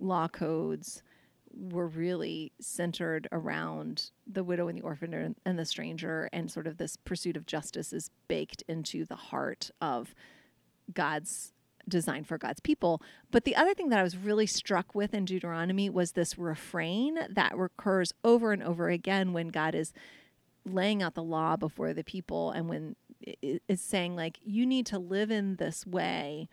[0.00, 1.02] law codes
[1.56, 6.76] were really centered around the widow and the orphan and the stranger, and sort of
[6.76, 10.14] this pursuit of justice is baked into the heart of
[10.92, 11.53] God's
[11.88, 13.02] design for God's people.
[13.30, 17.18] But the other thing that I was really struck with in Deuteronomy was this refrain
[17.30, 19.92] that recurs over and over again when God is
[20.64, 24.98] laying out the law before the people and when it's saying like you need to
[24.98, 26.48] live in this way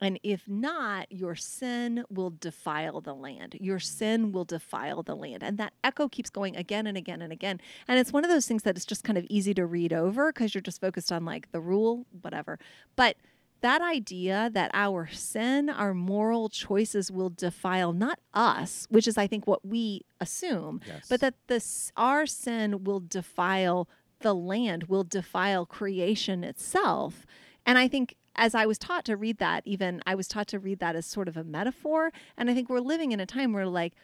[0.00, 3.56] and if not, your sin will defile the land.
[3.60, 5.42] Your sin will defile the land.
[5.42, 7.60] And that echo keeps going again and again and again.
[7.88, 10.32] And it's one of those things that is just kind of easy to read over
[10.32, 12.58] because you're just focused on like the rule, whatever.
[12.94, 13.16] But
[13.60, 19.26] that idea that our sin, our moral choices will defile not us, which is I
[19.26, 21.06] think what we assume, yes.
[21.08, 23.88] but that this our sin will defile
[24.20, 27.26] the land, will defile creation itself.
[27.64, 30.58] And I think as I was taught to read that, even I was taught to
[30.58, 32.12] read that as sort of a metaphor.
[32.36, 33.94] And I think we're living in a time where, like,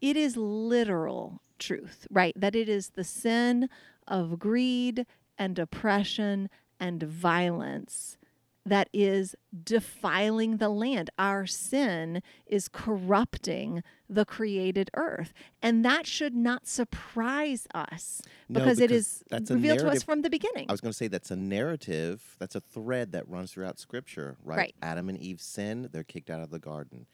[0.00, 2.34] it is literal truth, right?
[2.36, 3.68] That it is the sin
[4.06, 8.16] of greed and oppression and violence
[8.66, 11.10] that is defiling the land.
[11.18, 15.32] Our sin is corrupting the created earth.
[15.62, 20.30] And that should not surprise us no, because, it is revealed to us from the
[20.30, 20.66] beginning.
[20.68, 24.36] I was going to say that's a narrative, that's a thread that runs throughout Scripture,
[24.44, 24.56] right?
[24.56, 24.74] right?
[24.82, 27.06] Adam and Eve sin, they're kicked out of the garden.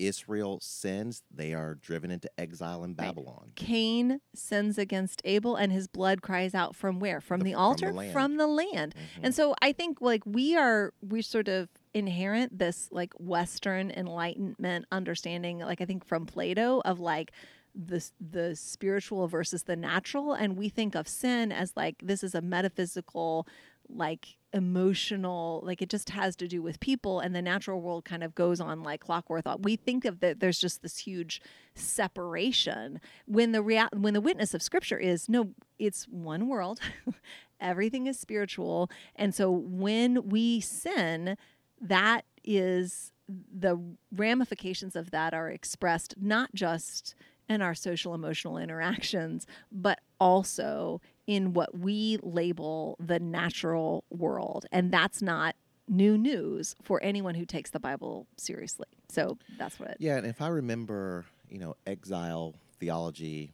[0.00, 3.44] Israel sins, they are driven into exile in Babylon.
[3.46, 3.56] Right.
[3.56, 7.20] Cain sins against Abel, and his blood cries out from where?
[7.20, 7.86] From the, the altar?
[7.86, 8.12] From the land.
[8.12, 8.94] From the land.
[8.94, 9.24] Mm-hmm.
[9.26, 14.86] And so I think like we are, we sort of inherent this like Western Enlightenment
[14.90, 17.32] understanding, like I think from Plato of like,
[17.72, 22.34] the the spiritual versus the natural and we think of sin as like this is
[22.34, 23.46] a metaphysical
[23.94, 28.24] like emotional like it just has to do with people and the natural world kind
[28.24, 29.62] of goes on like clockwork thought.
[29.62, 31.40] we think of that there's just this huge
[31.74, 36.80] separation when the real when the witness of scripture is no it's one world
[37.60, 41.36] everything is spiritual and so when we sin
[41.80, 43.78] that is the
[44.10, 47.14] ramifications of that are expressed not just
[47.48, 54.66] in our social emotional interactions but also in what we label the natural world.
[54.72, 55.54] And that's not
[55.88, 58.86] new news for anyone who takes the Bible seriously.
[59.08, 59.96] So that's what.
[59.98, 63.52] Yeah, and if I remember, you know, exile theology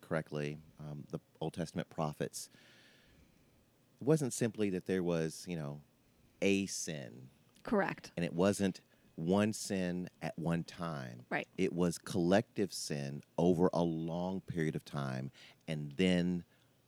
[0.00, 2.50] correctly, um, the Old Testament prophets,
[4.00, 5.80] it wasn't simply that there was, you know,
[6.42, 7.28] a sin.
[7.62, 8.12] Correct.
[8.16, 8.80] And it wasn't
[9.16, 11.24] one sin at one time.
[11.30, 11.48] Right.
[11.56, 15.30] It was collective sin over a long period of time
[15.66, 16.44] and then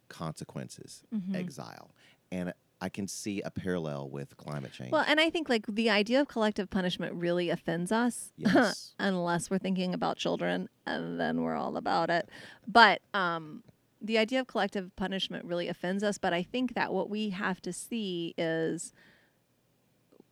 [0.08, 1.34] consequences, mm-hmm.
[1.34, 1.94] exile.
[2.30, 4.92] And I can see a parallel with climate change.
[4.92, 8.94] Well, and I think like the idea of collective punishment really offends us yes.
[8.98, 12.28] unless we're thinking about children and then we're all about it.
[12.66, 13.64] But um
[14.00, 17.60] the idea of collective punishment really offends us, but I think that what we have
[17.62, 18.92] to see is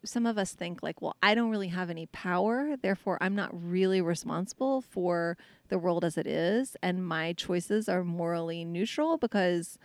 [0.07, 3.51] some of us think like, well, I don't really have any power, therefore I'm not
[3.53, 5.37] really responsible for
[5.69, 9.79] the world as it is, and my choices are morally neutral because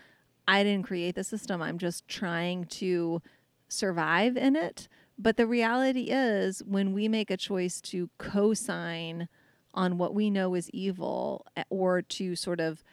[0.47, 1.61] I didn't create the system.
[1.61, 3.21] I'm just trying to
[3.67, 4.87] survive in it.
[5.17, 9.27] But the reality is, when we make a choice to co sign
[9.73, 12.83] on what we know is evil eh, or to sort of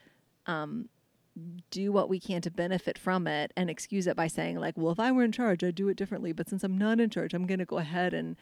[0.47, 0.89] um,
[1.71, 4.93] do what we can to benefit from it and excuse it by saying, like, well,
[4.93, 6.33] if I were in charge, I'd do it differently.
[6.33, 8.37] But since I'm not in charge, I'm going to go ahead and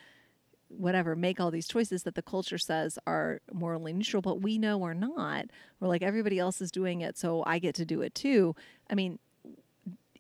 [0.69, 4.83] whatever, make all these choices that the culture says are morally neutral, but we know
[4.83, 5.47] are not.
[5.79, 8.57] We're like, everybody else is doing it, so I get to do it too.
[8.91, 9.19] I mean,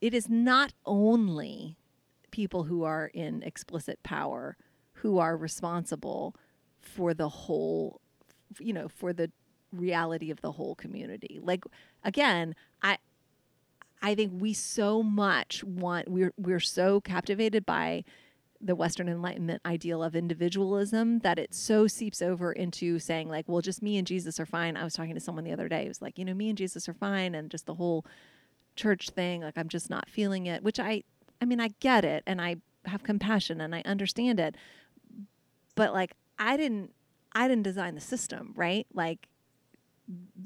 [0.01, 1.77] it is not only
[2.31, 4.57] people who are in explicit power
[4.93, 6.37] who are responsible
[6.79, 8.01] for the whole,
[8.59, 9.31] you know, for the
[9.77, 11.41] reality of the whole community.
[11.43, 11.65] Like,
[12.05, 12.99] again, I,
[14.03, 18.05] I think we so much want we're we're so captivated by
[18.61, 23.61] the Western Enlightenment ideal of individualism that it so seeps over into saying like, well,
[23.61, 24.77] just me and Jesus are fine.
[24.77, 25.85] I was talking to someone the other day.
[25.85, 28.05] It was like, you know, me and Jesus are fine, and just the whole
[28.75, 29.43] church thing.
[29.43, 30.63] Like, I'm just not feeling it.
[30.63, 31.03] Which I,
[31.41, 34.57] I mean, I get it, and I have compassion, and I understand it.
[35.75, 36.93] But like, I didn't,
[37.33, 38.87] I didn't design the system, right?
[38.93, 39.29] Like,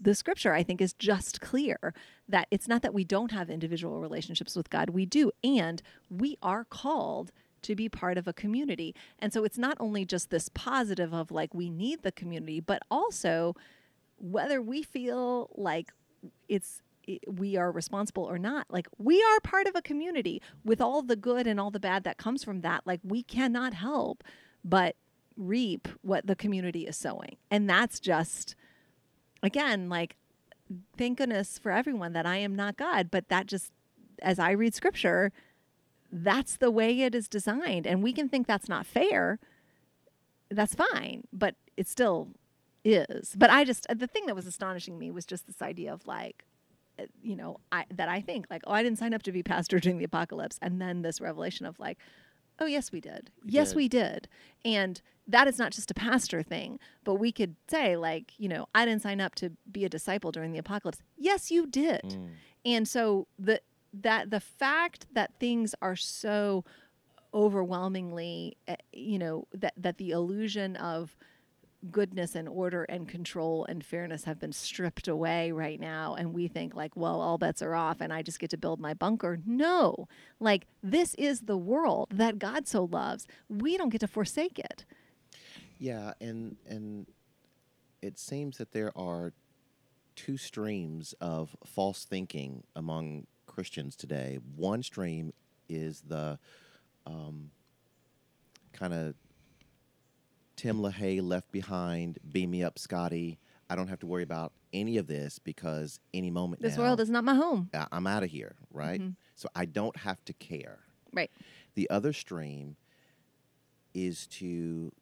[0.03, 1.93] the scripture i think is just clear
[2.29, 6.37] that it's not that we don't have individual relationships with god we do and we
[6.43, 8.95] are called to be part of a community.
[9.19, 12.83] And so it's not only just this positive of like we need the community but
[12.91, 13.55] also
[14.17, 15.93] whether we feel like
[16.49, 16.83] it's
[17.27, 21.17] we are responsible or not like we are part of a community with all the
[21.17, 24.23] good and all the bad that comes from that like we cannot help
[24.65, 24.97] but
[25.37, 27.37] reap what the community is sowing.
[27.51, 28.55] And that's just
[29.43, 30.17] again, like,
[30.97, 33.73] thank goodness for everyone that I am not God, but that just,
[34.23, 35.33] as I read scripture,
[36.13, 37.87] that's the way it is designed.
[37.87, 39.39] And we can think that's not fair.
[40.51, 42.29] That's fine, but it still
[42.85, 43.35] is.
[43.37, 46.45] But I just, the thing that was astonishing me was just this idea of like,
[46.99, 49.43] uh, you know, I, that I think like, oh, I didn't sign up to be
[49.43, 50.59] pastor during the apocalypse.
[50.61, 51.99] And then this revelation of like,
[52.59, 53.31] oh, yes, we did.
[53.45, 53.77] We yes, did.
[53.77, 54.29] we did.
[54.65, 58.69] And that is not just a pastor thing, but we could say, like, you know,
[58.75, 60.99] I didn't sign up to be a disciple during the apocalypse.
[61.17, 62.03] Yes, you did.
[62.03, 62.29] Mm.
[62.65, 63.61] And so the
[63.93, 66.65] that the fact that things are so
[67.33, 71.17] overwhelmingly, eh, you know, that that the illusion of
[71.91, 76.47] goodness and order and control and fairness have been stripped away right now and we
[76.47, 79.39] think like well all bets are off and i just get to build my bunker
[79.47, 80.07] no
[80.39, 84.85] like this is the world that god so loves we don't get to forsake it
[85.81, 87.07] Yeah, and and
[88.03, 89.33] it seems that there are
[90.15, 94.39] two streams of false thinking among Christians today.
[94.57, 95.33] One stream
[95.69, 96.39] is the
[97.07, 97.51] um,
[98.75, 99.15] kind of
[100.57, 103.39] Tim LaHaye left behind, beam me up, Scotty.
[103.71, 106.69] I don't have to worry about any of this because any moment now.
[106.69, 109.01] this now, world is not my home I- I'm out of here, right?
[109.01, 109.17] Mhm.
[109.35, 110.81] So I don't have to care.
[111.13, 111.31] right
[111.75, 112.77] The other stream
[113.95, 114.93] is to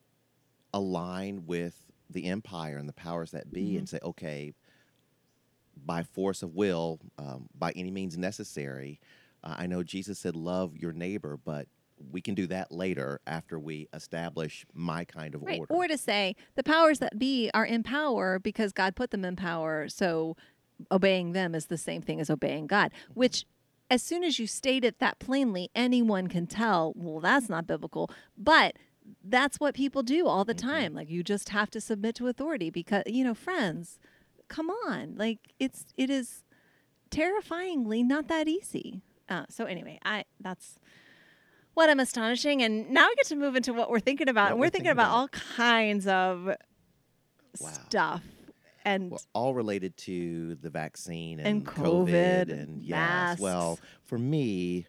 [0.75, 3.79] align with the empire and the powers that be Mhm.
[3.79, 4.53] and say, okay,
[5.77, 9.01] by force of will, um, by any means necessary.
[9.45, 11.69] Uh, I know Jesus said, love your neighbor, but
[12.11, 15.75] we can do that later after we establish my kind of right order.
[15.75, 19.35] or to say the powers that be are in power because god put them in
[19.35, 20.37] power so
[20.93, 23.47] obeying them is the same thing as obeying god which
[23.91, 28.09] as soon as you state it that plainly anyone can tell well that's not biblical
[28.37, 28.77] but
[29.25, 30.59] that's what people do all the Mhm.
[30.71, 33.99] time like you just have to submit to authority because you know friends
[34.49, 36.43] come on like it's it is
[37.11, 40.79] terrifyingly not that easy uh, so anyway i that's
[41.75, 44.51] what i'm astonishing and now we get to move into what we're thinking about What
[44.53, 45.17] and we're we're thinking thinking about about.
[45.17, 46.57] all kinds of
[47.61, 47.71] Wow.
[47.89, 48.23] stuff
[48.85, 53.29] and Well, all related to the vaccine and, And COVID and and yes.
[53.29, 53.41] masks.
[53.41, 54.87] Well, for me,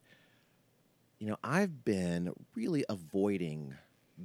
[1.20, 3.76] you know, I've been really avoiding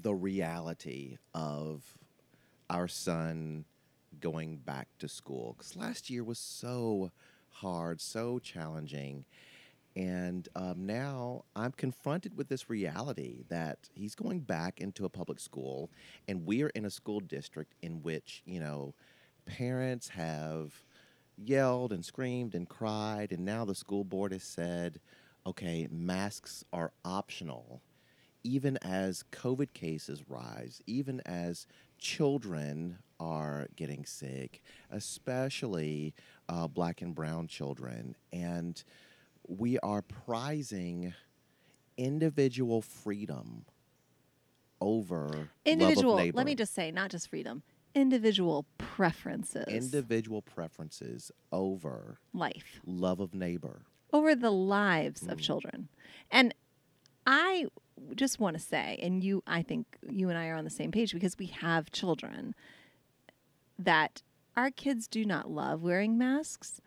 [0.03, 1.83] the reality of
[2.69, 3.65] our son
[4.21, 7.11] going back to school because last year was so
[7.51, 9.25] hard, so challenging.
[9.97, 15.39] And um, now I'm confronted with this reality that he's going back into a public
[15.39, 15.89] school,
[16.27, 18.95] and we are in a school district in which, you know,
[19.47, 20.73] parents have
[21.37, 24.99] yelled and screamed and cried, and now the school board has said,
[25.47, 27.81] okay, masks are optional.
[28.45, 31.67] Even as COVID cases rise, even as
[31.99, 36.15] children are getting sick, especially
[36.49, 38.15] uh, black and brown children.
[38.33, 38.83] And
[39.49, 41.15] we are prizing
[41.97, 43.65] individual freedom
[44.81, 47.63] over love of individual let me just say not just freedom
[47.95, 53.83] individual preferences individual preferences over life love of neighbor.
[54.13, 55.43] over the lives of Mm.
[55.43, 55.89] children.
[56.31, 56.53] And
[57.27, 57.67] I
[58.15, 60.91] just want to say, and you, I think you and I are on the same
[60.91, 62.55] page because we have children,
[63.79, 64.23] that
[64.57, 66.81] our kids do not love wearing masks,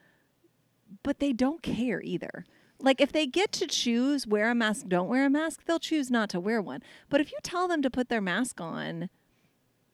[1.04, 2.46] but they don't care either.
[2.80, 6.12] Like if they get to choose wear a mask, don't wear a mask, they'll choose
[6.12, 6.82] not to wear one.
[7.10, 9.10] But if you tell them to put their mask on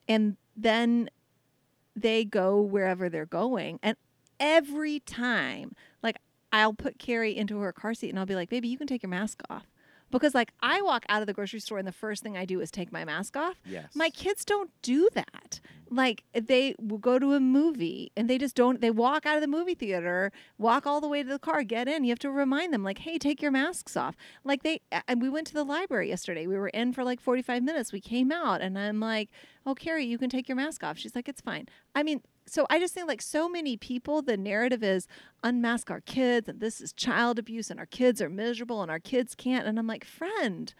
[0.08, 1.10] and then
[1.96, 3.96] they go wherever they're going and
[4.40, 6.18] every time like
[6.52, 9.02] I'll put Carrie into her car seat and I'll be like, baby, you can take
[9.02, 9.66] your mask off.
[10.20, 12.62] Because like I walk out of the grocery store and the first thing I do
[12.62, 13.60] is take my mask off.
[13.66, 13.96] Yes.
[13.96, 15.60] My kids don't do that.
[15.90, 18.82] Like they will go to a movie and they just don't.
[18.82, 21.88] They walk out of the movie theater, walk all the way to the car, get
[21.88, 22.04] in.
[22.04, 25.30] You have to remind them, like, "Hey, take your masks off." Like they and we
[25.30, 26.48] went to the library yesterday.
[26.48, 27.92] We were in for like forty five minutes.
[27.92, 29.30] We came out and I'm like,
[29.68, 32.66] "Oh, Carrie, you can take your mask off." She's like, "It's fine." I mean, so
[32.70, 35.08] I just think like so many people, the narrative is
[35.44, 39.00] unmask our kids and this is child abuse and our kids are miserable and our
[39.00, 39.68] kids can't.
[39.68, 40.74] And I'm like, friend.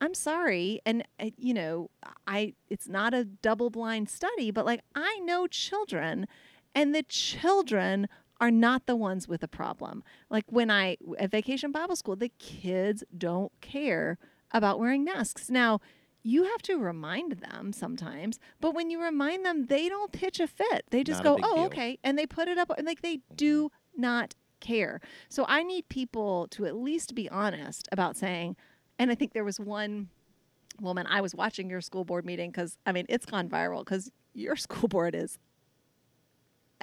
[0.00, 1.88] I'm sorry, and uh, you know,
[2.26, 6.26] I it's not a double blind study, but like I know children,
[6.74, 8.08] and the children
[8.40, 10.02] are not the ones with a problem.
[10.28, 14.18] Like when I at Vacation Bible School, the kids don't care
[14.52, 15.48] about wearing masks.
[15.48, 15.80] Now,
[16.24, 20.46] you have to remind them sometimes, but when you remind them, they don't pitch a
[20.46, 20.86] fit.
[20.90, 21.64] They just Not go, "Oh, deal.
[21.66, 24.00] okay," and they put it up, and like they do mm-hmm.
[24.00, 25.00] not care.
[25.28, 28.56] So I need people to at least be honest about saying,
[28.98, 30.08] and I think there was one
[30.80, 34.10] woman I was watching your school board meeting because I mean it's gone viral because
[34.32, 35.38] your school board is.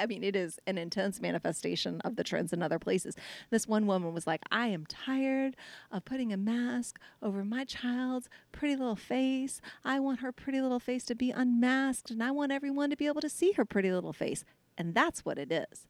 [0.01, 3.15] I mean, it is an intense manifestation of the trends in other places.
[3.51, 5.55] This one woman was like, I am tired
[5.91, 9.61] of putting a mask over my child's pretty little face.
[9.85, 13.05] I want her pretty little face to be unmasked, and I want everyone to be
[13.05, 14.43] able to see her pretty little face.
[14.75, 15.85] And that's what it is.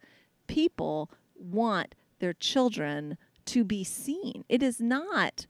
[0.48, 4.44] People want their children to be seen.
[4.50, 5.48] It is not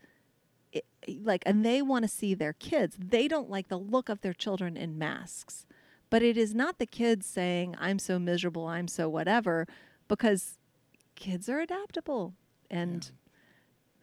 [0.72, 0.86] it,
[1.22, 4.34] like and they want to see their kids they don't like the look of their
[4.34, 5.66] children in masks
[6.12, 9.66] but it is not the kids saying i'm so miserable i'm so whatever
[10.08, 10.60] because
[11.16, 12.36] kids are adaptable
[12.70, 13.12] and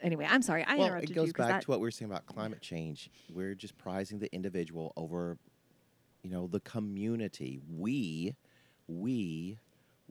[0.00, 2.10] anyway i'm sorry i well, interrupted it goes you back to what we were saying
[2.10, 3.10] about climate change.
[3.32, 5.38] We're just prizing the individual over,
[6.22, 7.60] you know, the community.
[7.68, 8.34] We,
[8.86, 9.58] we,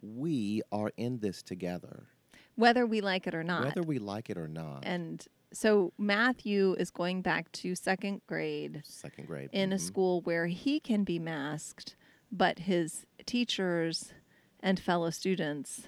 [0.02, 2.04] we are in this together,
[2.56, 4.80] whether we like it or not whether we like it or not.
[4.84, 9.82] and so matthew is going back to second grade Second grade in a mhm.
[9.82, 11.96] school where he can be masked,
[12.32, 14.14] but his teachers
[14.60, 15.84] and fellow students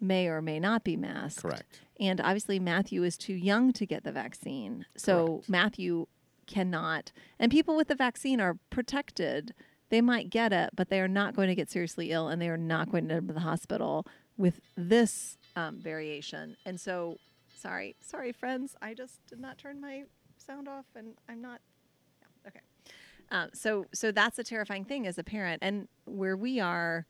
[0.00, 1.42] may or may not be masked.
[1.42, 1.80] Correct.
[2.00, 4.86] And obviously, Matthew is too young to get the vaccine.
[4.96, 5.48] So, Correct.
[5.48, 6.06] Matthew
[6.46, 7.12] cannot.
[7.38, 9.54] And people with the vaccine are protected.
[9.90, 12.48] They might get it, but they are not going to get seriously ill and they
[12.48, 16.56] are not going to end up in the hospital with this um, variation.
[16.64, 17.16] And so,
[17.58, 18.76] sorry, sorry, friends.
[18.80, 20.04] I just did not turn my
[20.36, 21.60] sound off and I'm not.
[22.46, 22.60] Okay.
[23.30, 25.62] Um, so, so that's a terrifying thing as a parent.
[25.62, 27.06] And where we are,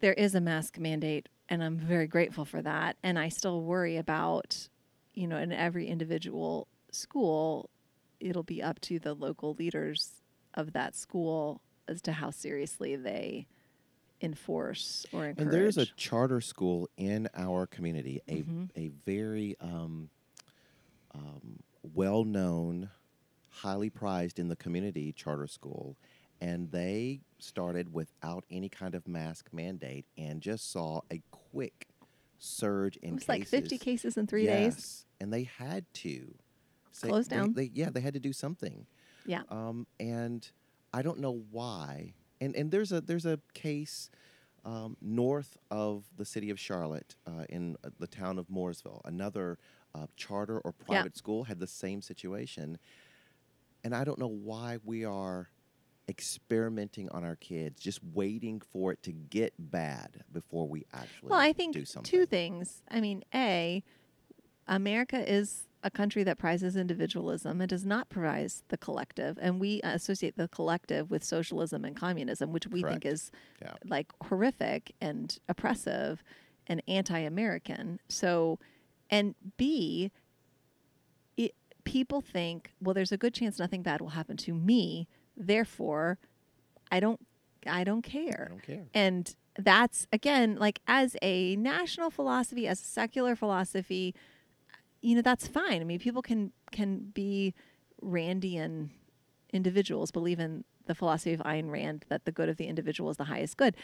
[0.00, 2.96] there is a mask mandate and I'm very grateful for that.
[3.02, 4.68] And I still worry about,
[5.14, 7.70] you know, in every individual school,
[8.20, 10.22] it'll be up to the local leaders
[10.54, 13.46] of that school as to how seriously they
[14.20, 15.38] enforce or encourage.
[15.46, 18.68] And there's a charter school in our community, a Mhm.
[18.76, 20.10] a very um,
[21.14, 21.60] um,
[21.94, 22.90] well known,
[23.50, 25.96] highly prized in the community charter school,
[26.40, 31.88] and they started without any kind of mask mandate and just saw a quick
[32.38, 33.52] surge in it was cases.
[33.52, 34.74] like 50 cases in three days.
[34.76, 36.34] Yes, and they had to
[36.92, 37.52] say- Close they- down.
[37.54, 38.86] They, yeah, they had to do something.
[39.26, 39.42] Yeah.
[39.48, 40.48] Um, and
[40.92, 42.14] I don't know why.
[42.40, 44.10] And and there's a there's a case
[44.64, 49.00] um, north of the city of Charlotte uh, in uh, the town of Mooresville.
[49.04, 49.58] Another
[49.94, 52.78] uh, charter or private school had the same situation.
[53.82, 55.48] And I don't know why we are
[56.08, 61.38] experimenting on our kids, just waiting for it to get bad before we actually Well,
[61.40, 62.10] I do think something.
[62.10, 62.82] two things.
[62.90, 63.82] I mean, A,
[64.66, 67.60] America is a country that prizes individualism.
[67.60, 69.38] and does not prize the collective.
[69.40, 73.30] And we associate the collective with socialism and communism, which we think is
[73.62, 73.74] Yeah.
[73.86, 76.22] like horrific and oppressive
[76.66, 77.98] and anti American.
[78.08, 78.58] So,
[79.08, 80.10] and B,
[81.36, 81.54] it,
[81.84, 85.08] people think, well, there's a good chance nothing bad will happen to me.
[85.36, 86.18] Therefore,
[86.92, 87.20] I don't,
[87.66, 88.44] I don't care.
[88.46, 88.84] I don't care.
[88.94, 94.14] And that's again like as a national philosophy, as a secular philosophy,
[95.00, 95.80] you know, that's fine.
[95.80, 97.54] I mean, people can can be
[98.02, 98.90] Randian
[99.52, 103.16] individuals, believe in the philosophy of Ayn Rand that the good of the individual is
[103.16, 103.76] the highest good.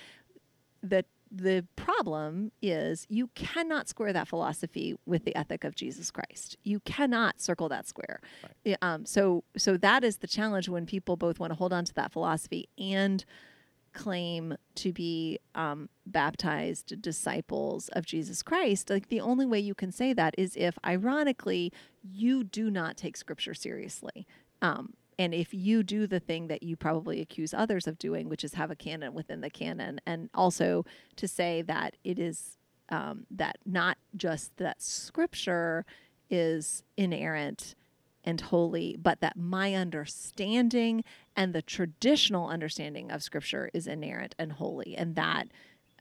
[0.82, 6.56] That the problem is you cannot square that philosophy with the ethic of Jesus Christ.
[6.62, 8.20] You cannot circle that square.
[8.64, 11.84] Yeah, Um, so so that is the challenge when people both want to hold on
[11.84, 13.24] to that philosophy and
[13.96, 19.90] claim to be um, baptized disciples of Jesus Christ, like the only way you can
[19.90, 21.72] say that is if, ironically,
[22.02, 24.26] you do not take Scripture seriously.
[24.62, 28.44] Um, and if you do the thing that you probably accuse others of doing, which
[28.44, 30.84] is have a canon within the canon, and also
[31.16, 32.58] to say that it is
[32.90, 35.86] um, that not just that Scripture
[36.28, 37.74] is inerrant
[38.26, 41.04] and holy, but that my understanding
[41.36, 45.48] and the traditional understanding of Scripture is inerrant and holy, and that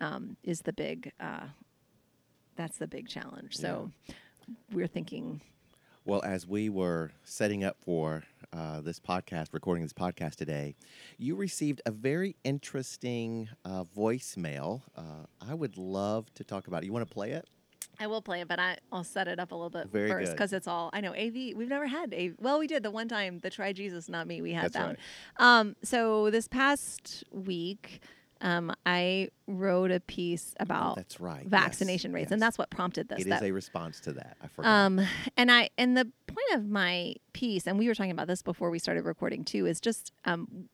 [0.02, 1.12] um, is the big.
[1.20, 1.48] Uh,
[2.56, 3.56] that's the big challenge.
[3.56, 3.92] So
[4.72, 5.42] we're thinking.
[6.06, 8.24] Well, as we were setting up for
[8.54, 10.76] uh, this podcast, recording this podcast today,
[11.18, 14.82] you received a very interesting uh, voicemail.
[14.96, 16.86] Uh, I would love to talk about it.
[16.86, 17.50] You want to play it?
[18.00, 20.32] I will play it, but I, I'll set it up a little bit Very first
[20.32, 21.14] because it's all I know.
[21.14, 22.34] AV, we've never had AV.
[22.40, 24.42] Well, we did the one time, the Try Jesus, not me.
[24.42, 24.86] We had That's that.
[24.88, 24.98] right.
[25.38, 25.48] one.
[25.48, 28.02] Um, so this past week,
[28.42, 31.46] um, I wrote a piece about Oh, That's right.
[31.48, 33.20] vaccination Yes, rates, and that's what prompted this.
[33.20, 34.36] It is that- a response to that.
[34.44, 34.70] I forgot.
[34.70, 35.02] um,
[35.38, 38.70] and I and the point of my piece, and we were talking about this before
[38.70, 40.68] we started recording too, is just um,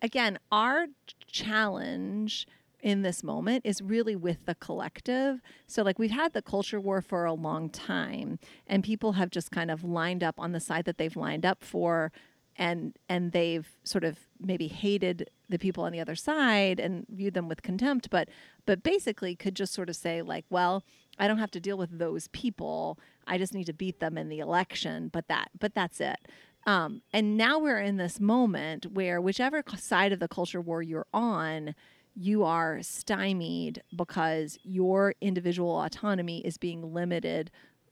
[0.00, 0.86] again our
[1.26, 2.46] challenge
[2.80, 5.40] in this moment is really with the collective.
[5.66, 9.50] So like we've had the culture war for a long time, and people have just
[9.50, 12.12] kind of lined up on the side that they've lined up for.
[12.60, 17.34] And and they've sort of maybe hated the people on the other side and viewed
[17.34, 18.28] them with contempt, but
[18.66, 20.82] but basically could just sort of say like, well,
[21.20, 22.98] I don't have to deal with those people.
[23.28, 25.08] I just need to beat them in the election.
[25.08, 26.18] But that, but that's it.
[26.66, 31.06] Um, and now we're in this moment where whichever side of the culture war you're
[31.12, 31.74] on,
[32.20, 37.48] you are stymied because your individual autonomy is being limited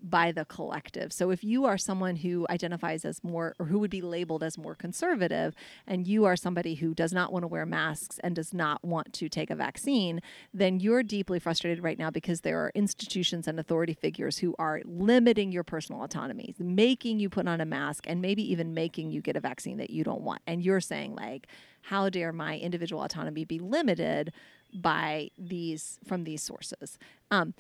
[0.09, 1.13] by the collective.
[1.13, 4.57] So if you are someone who identifies as more or who would be labeled as
[4.57, 5.55] more conservative
[5.87, 9.13] and you are somebody who does not want to wear masks and does not want
[9.15, 10.21] to take a vaccine,
[10.55, 14.81] then you're deeply frustrated right now because there are institutions and authority figures who are
[14.85, 19.21] limiting your personal autonomy, making you put on a mask and maybe even making you
[19.21, 20.41] get a vaccine that you don't want.
[20.47, 21.49] And you're saying like
[21.83, 24.33] how dare my individual autonomy be limited
[24.75, 26.99] by these from these sources
[27.31, 27.55] um,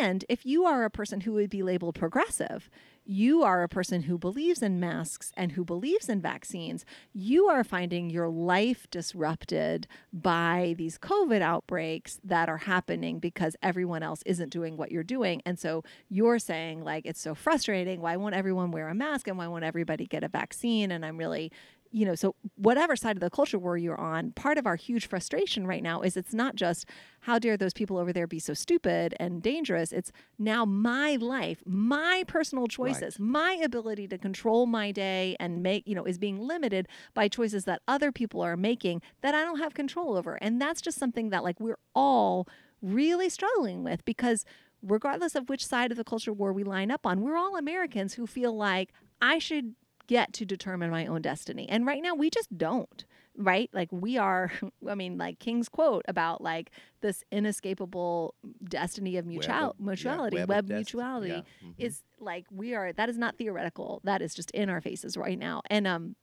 [0.00, 2.70] and if you are a person who would be labeled progressive,
[3.06, 7.62] you are a person who believes in masks and who believes in vaccines, you are
[7.62, 14.50] finding your life disrupted by these COVID outbreaks that are happening because everyone else isn't
[14.50, 15.42] doing what you're doing.
[15.44, 18.00] And so you're saying, like, it's so frustrating.
[18.00, 20.90] Why won't everyone wear a mask and why won't everybody get a vaccine?
[20.90, 21.52] And I'm really
[21.94, 25.06] you know, so whatever side of the culture war you're on, part of our huge
[25.06, 26.86] frustration right now is it's not just
[27.20, 29.92] how dare those people over there be so stupid and dangerous.
[29.92, 35.86] It's now my life, my personal choices, my ability to control my day and make,
[35.86, 39.60] you know, is being limited by choices that other people are making that I don't
[39.60, 40.34] have control over.
[40.42, 42.48] And that's just something that like we're all
[42.82, 44.44] really struggling with because
[44.82, 48.14] regardless of which side of the culture war we line up on, we're all Americans
[48.14, 48.92] who feel like
[49.22, 49.76] I should
[50.06, 51.68] get to determine my own destiny.
[51.68, 53.04] And right now we just don't,
[53.36, 53.70] right?
[53.72, 54.52] Like we are
[54.88, 58.34] I mean like King's quote about like this inescapable
[58.68, 61.28] destiny of mutual Web of- yeah, mutuality, web of web mutuality
[61.62, 61.74] yeah, mhm.
[61.78, 64.00] is like we are that is not theoretical.
[64.04, 65.62] That is just in our faces right now.
[65.70, 66.16] And um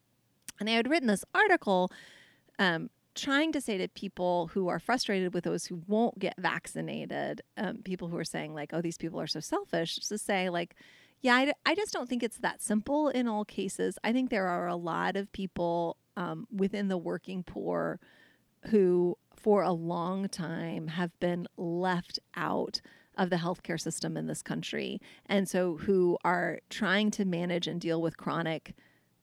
[0.59, 1.91] and I had written this article
[2.59, 7.41] um trying to say to people who are frustrated with those who won't get vaccinated,
[7.57, 10.49] um, people who are saying like, "Oh, these people are so selfish," just to say
[10.49, 10.75] like,
[11.21, 13.97] yeah, I just don't think it's that simple in all cases.
[14.03, 17.99] I think there are a lot of people um, within the working poor
[18.67, 22.81] who, for a long time, have been left out
[23.17, 24.99] of the healthcare system in this country.
[25.27, 28.73] And so, who are trying to manage and deal with chronic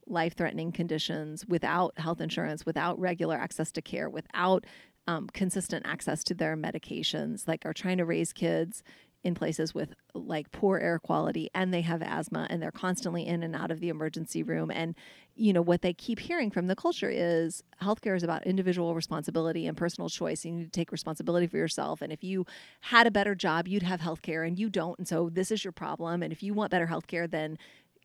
[0.07, 4.65] life threatening conditions without health insurance, without regular access to care, without
[5.09, 8.83] um, consistent access to their medications, like are trying to raise kids
[9.25, 13.43] in places with like poor air quality and they have asthma and they're constantly in
[13.43, 14.95] and out of the emergency room and
[15.35, 19.67] you know what they keep hearing from the culture is healthcare is about individual responsibility
[19.67, 22.47] and personal choice you need to take responsibility for yourself and if you
[22.83, 25.73] had a better job you'd have healthcare and you don't and so this is your
[25.73, 27.59] problem and if you want better healthcare then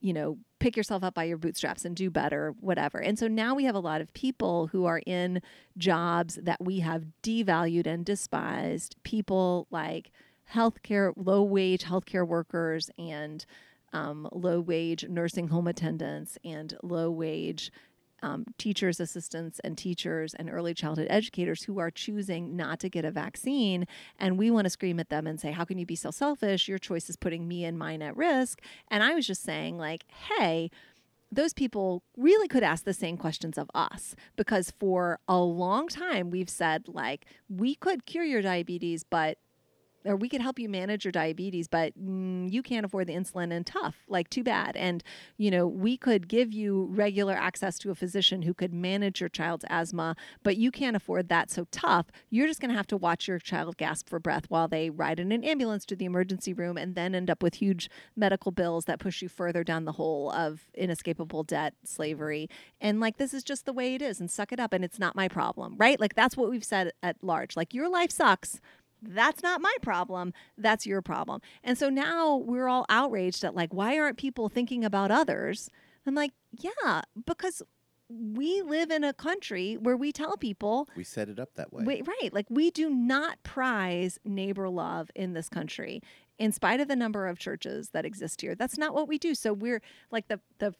[0.03, 3.01] you know, pick yourself up by your bootstraps and do better, whatever.
[3.01, 5.41] And so now we have a lot of people who are in
[5.77, 8.97] jobs that we have devalued and despised.
[9.03, 10.11] People like
[10.51, 13.45] healthcare, low wage healthcare workers and
[13.91, 17.71] um, low wage nursing home attendants and low wage
[18.23, 23.03] um, teachers, assistants, and teachers and early childhood educators who are choosing not to get
[23.05, 23.85] a vaccine.
[24.17, 26.67] And we want to scream at them and say, How can you be so selfish?
[26.67, 28.61] Your choice is putting me and mine at risk.
[28.89, 30.71] And I was just saying, like, hey,
[31.31, 36.29] those people really could ask the same questions of us because for a long time
[36.29, 39.37] we've said, like, we could cure your diabetes, but
[40.05, 43.51] or we could help you manage your diabetes, but mm, you can't afford the insulin
[43.51, 44.75] and tough, like too bad.
[44.75, 45.03] And,
[45.37, 49.29] you know, we could give you regular access to a physician who could manage your
[49.29, 51.49] child's asthma, but you can't afford that.
[51.51, 54.67] So tough, you're just going to have to watch your child gasp for breath while
[54.67, 57.89] they ride in an ambulance to the emergency room and then end up with huge
[58.15, 62.49] medical bills that push you further down the hole of inescapable debt, slavery.
[62.81, 64.73] And like, this is just the way it is and suck it up.
[64.73, 65.99] And it's not my problem, right?
[65.99, 67.55] Like, that's what we've said at large.
[67.55, 68.59] Like, your life sucks
[69.09, 70.33] that's not my problem.
[70.57, 71.41] That's your problem.
[71.63, 75.69] And so now we're all outraged at like, why aren't people thinking about others?
[76.05, 77.61] I'm like, yeah, because
[78.09, 81.83] we live in a country where we tell people we set it up that way.
[81.83, 82.33] Wait, right.
[82.33, 86.01] Like we do not prize neighbor love in this country,
[86.37, 88.55] in spite of the number of churches that exist here.
[88.55, 89.33] That's not what we do.
[89.33, 89.81] So we're
[90.11, 90.75] like the the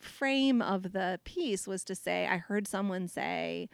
[0.00, 3.68] frame of the piece was to say, I heard someone say,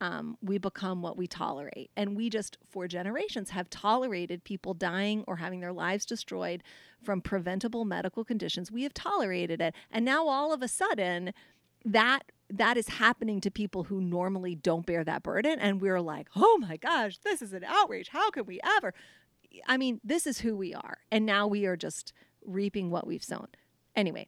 [0.00, 1.90] um, we become what we tolerate.
[1.96, 6.62] And we just, for generations, have tolerated people dying or having their lives destroyed
[7.02, 8.70] from preventable medical conditions.
[8.70, 9.74] We have tolerated it.
[9.90, 11.32] And now all of a sudden,
[11.84, 16.28] that that is happening to people who normally don't bear that burden and we're like
[16.34, 18.94] oh my gosh this is an outrage how can we ever
[19.66, 22.12] i mean this is who we are and now we are just
[22.44, 23.46] reaping what we've sown
[23.94, 24.26] anyway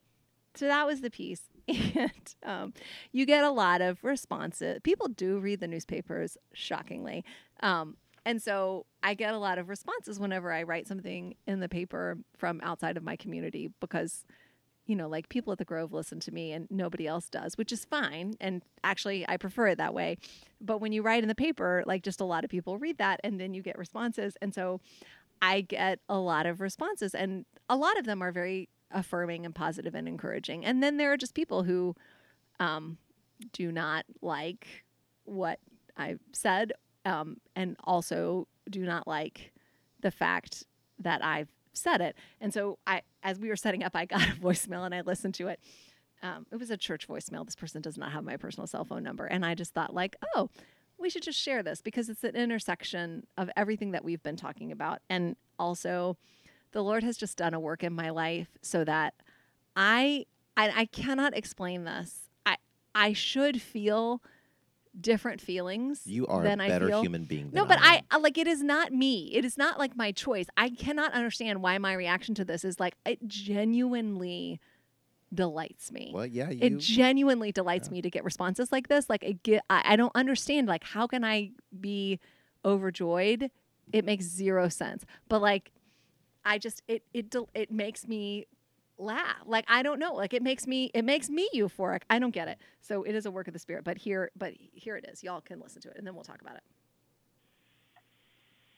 [0.54, 2.72] so that was the piece and um,
[3.12, 4.80] you get a lot of responses.
[4.82, 7.24] People do read the newspapers, shockingly.
[7.62, 11.68] Um, and so I get a lot of responses whenever I write something in the
[11.68, 14.24] paper from outside of my community because,
[14.86, 17.72] you know, like people at the Grove listen to me and nobody else does, which
[17.72, 18.34] is fine.
[18.40, 20.18] And actually, I prefer it that way.
[20.60, 23.20] But when you write in the paper, like just a lot of people read that
[23.24, 24.36] and then you get responses.
[24.42, 24.80] And so
[25.42, 29.54] I get a lot of responses, and a lot of them are very affirming and
[29.54, 30.64] positive and encouraging.
[30.64, 31.94] And then there are just people who
[32.58, 32.98] um,
[33.52, 34.66] do not like
[35.24, 35.60] what
[35.96, 36.72] I've said
[37.04, 39.52] um, and also do not like
[40.00, 40.64] the fact
[40.98, 42.16] that I've said it.
[42.40, 45.34] And so I, as we were setting up, I got a voicemail and I listened
[45.34, 45.60] to it.
[46.22, 47.44] Um, it was a church voicemail.
[47.44, 49.24] This person does not have my personal cell phone number.
[49.24, 50.50] And I just thought like, oh,
[50.98, 54.70] we should just share this because it's an intersection of everything that we've been talking
[54.70, 55.00] about.
[55.08, 56.18] And also
[56.72, 59.14] the Lord has just done a work in my life so that
[59.76, 62.30] I I, I cannot explain this.
[62.44, 62.56] I
[62.94, 64.22] I should feel
[64.98, 66.02] different feelings.
[66.04, 67.02] You are than a better I feel.
[67.02, 67.50] human being.
[67.52, 69.30] No, but I, I uh, like it is not me.
[69.32, 70.46] It is not like my choice.
[70.56, 74.60] I cannot understand why my reaction to this is like it genuinely
[75.32, 76.10] delights me.
[76.12, 76.58] Well, yeah, you.
[76.60, 77.92] it genuinely delights yeah.
[77.92, 79.08] me to get responses like this.
[79.08, 80.66] Like it get, I, I don't understand.
[80.68, 82.18] Like how can I be
[82.64, 83.50] overjoyed?
[83.92, 85.04] It makes zero sense.
[85.28, 85.72] But like
[86.50, 88.48] I just it it it makes me
[88.98, 89.36] laugh.
[89.46, 90.14] Like I don't know.
[90.14, 92.02] Like it makes me it makes me euphoric.
[92.10, 92.58] I don't get it.
[92.80, 93.84] So it is a work of the spirit.
[93.84, 95.22] But here but here it is.
[95.22, 96.64] Y'all can listen to it and then we'll talk about it.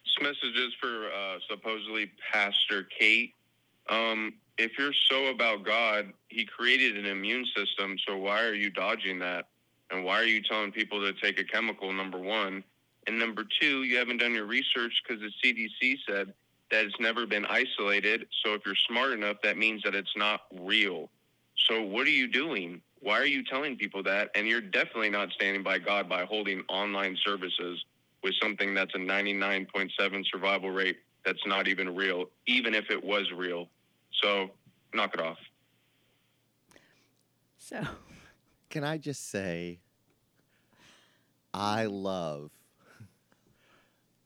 [0.04, 3.32] This message is for uh, supposedly Pastor Kate.
[3.88, 7.96] Um, if you're so about God, He created an immune system.
[8.06, 9.46] So why are you dodging that?
[9.90, 11.90] And why are you telling people to take a chemical?
[11.90, 12.64] Number one,
[13.06, 16.34] and number two, you haven't done your research because the CDC said
[16.72, 18.26] that it's never been isolated.
[18.44, 21.10] So if you're smart enough, that means that it's not real.
[21.68, 22.80] So what are you doing?
[23.00, 24.30] Why are you telling people that?
[24.34, 27.84] And you're definitely not standing by God by holding online services
[28.24, 33.30] with something that's a 99.7 survival rate that's not even real, even if it was
[33.36, 33.68] real.
[34.22, 34.50] So
[34.94, 35.38] knock it off.
[37.58, 37.80] So
[38.70, 39.80] Can I just say,
[41.52, 42.50] I love.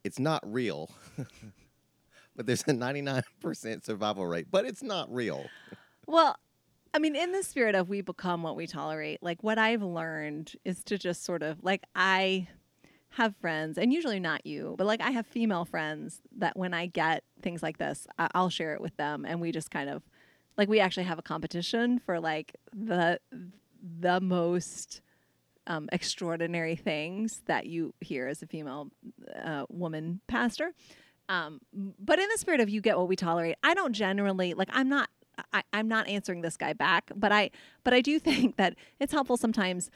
[0.04, 0.90] It's not real.
[2.36, 5.46] but there's a 99% survival rate, but it's not real.
[6.06, 6.36] Well,
[6.94, 10.52] I mean, in the spirit of we become what we tolerate, like what I've learned
[10.64, 12.48] is to just sort of like I
[13.10, 16.86] have friends, and usually not you, but like I have female friends that when I
[16.86, 20.02] get things like this, I'll share it with them, and we just kind of
[20.56, 23.18] like we actually have a competition for like the
[24.00, 25.00] the most
[25.66, 28.90] um, extraordinary things that you hear as a female
[29.42, 30.72] uh, woman pastor.
[31.28, 34.68] Um, but in the spirit of you get what we tolerate, I don't generally like.
[34.72, 35.10] I'm not.
[35.52, 37.50] I, I'm not answering this guy back, but I.
[37.84, 39.90] But I do think that it's helpful sometimes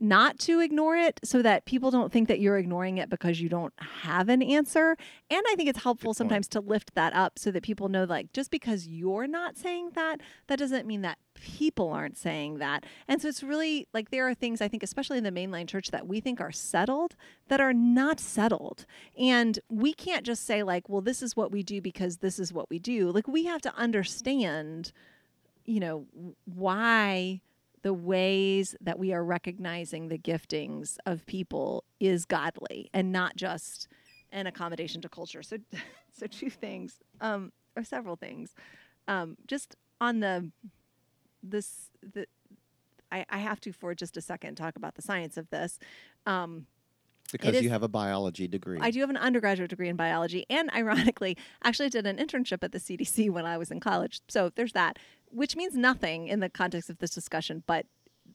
[0.00, 3.48] not to ignore it so that people don't think that you're ignoring it because you
[3.48, 4.96] don't have an answer.
[5.30, 8.32] And I think it's helpful sometimes to lift that up so that people know like
[8.32, 12.84] just because you're not saying that, that doesn't mean that people aren't saying that.
[13.06, 15.90] And so it's really like there are things I think especially in the mainline church
[15.90, 17.16] that we think are settled
[17.48, 18.86] that are not settled.
[19.18, 22.52] And we can't just say like, well this is what we do because this is
[22.52, 23.10] what we do.
[23.10, 24.92] Like we have to understand
[25.64, 26.06] you know
[26.46, 27.42] why
[27.82, 33.88] the ways that we are recognizing the giftings of people is godly and not just
[34.32, 35.42] an accommodation to culture.
[35.42, 35.58] So,
[36.12, 38.54] so two things, um, or several things.
[39.06, 40.50] Um, just on the
[41.42, 42.26] this the
[43.10, 45.78] I, I have to for just a second talk about the science of this.
[46.26, 46.66] Um,
[47.32, 48.78] Because is- you have a biology degree.
[48.80, 52.72] I do have an undergraduate degree in biology, and ironically, actually did an internship at
[52.72, 54.20] the CDC when I was in college.
[54.28, 54.98] So there's that,
[55.30, 57.86] which means nothing in the context of this discussion, but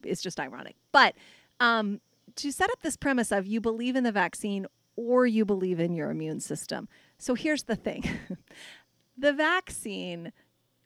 [0.04, 0.76] it's just ironic.
[0.91, 1.16] But
[1.60, 2.01] um,
[2.36, 5.93] to set up this premise of you believe in the vaccine or you believe in
[5.93, 6.88] your immune system.
[7.18, 8.04] So here's the thing
[9.18, 10.32] the vaccine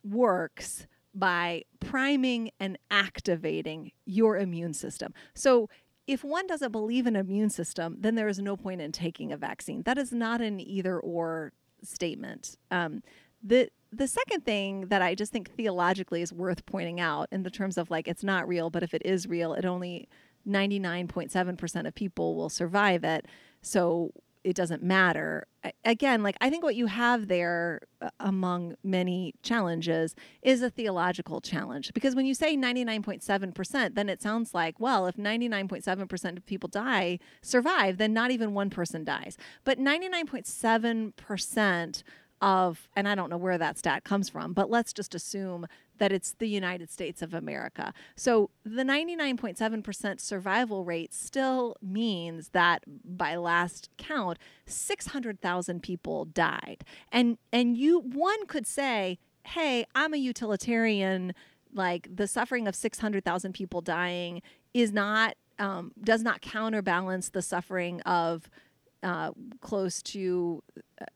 [0.04, 0.88] works
[1.18, 5.14] by priming and activating your immune system.
[5.34, 5.70] So
[6.06, 9.38] if one doesn't believe in immune system, then there is no point in taking a
[9.38, 9.84] vaccine.
[9.84, 11.52] That is not an either or
[11.84, 12.58] statement.
[12.72, 13.04] Um,
[13.44, 17.50] the the second thing that I just think theologically is worth pointing out in the
[17.50, 20.10] terms of like it's not real, but if it is real, it only
[20.48, 23.26] 99.7% of people will survive it.
[23.62, 24.12] So
[24.48, 25.46] it doesn't matter.
[25.84, 31.42] Again, like I think what you have there uh, among many challenges is a theological
[31.42, 36.70] challenge because when you say 99.7%, then it sounds like, well, if 99.7% of people
[36.70, 39.36] die, survive, then not even one person dies.
[39.66, 42.04] But 99.7%
[42.40, 45.68] of, and I don't know where that stat comes from, but let's just assume
[45.98, 47.94] that it's the United States of America.
[48.16, 56.84] So the 99.7% survival rate still means that by last count, 600,000 people died.
[57.12, 61.34] And and you one could say, "Hey, I'm a utilitarian
[61.74, 64.42] like the suffering of 600,000 people dying
[64.74, 68.50] is not um, does not counterbalance the suffering of
[69.04, 69.32] uh,
[69.62, 70.64] close to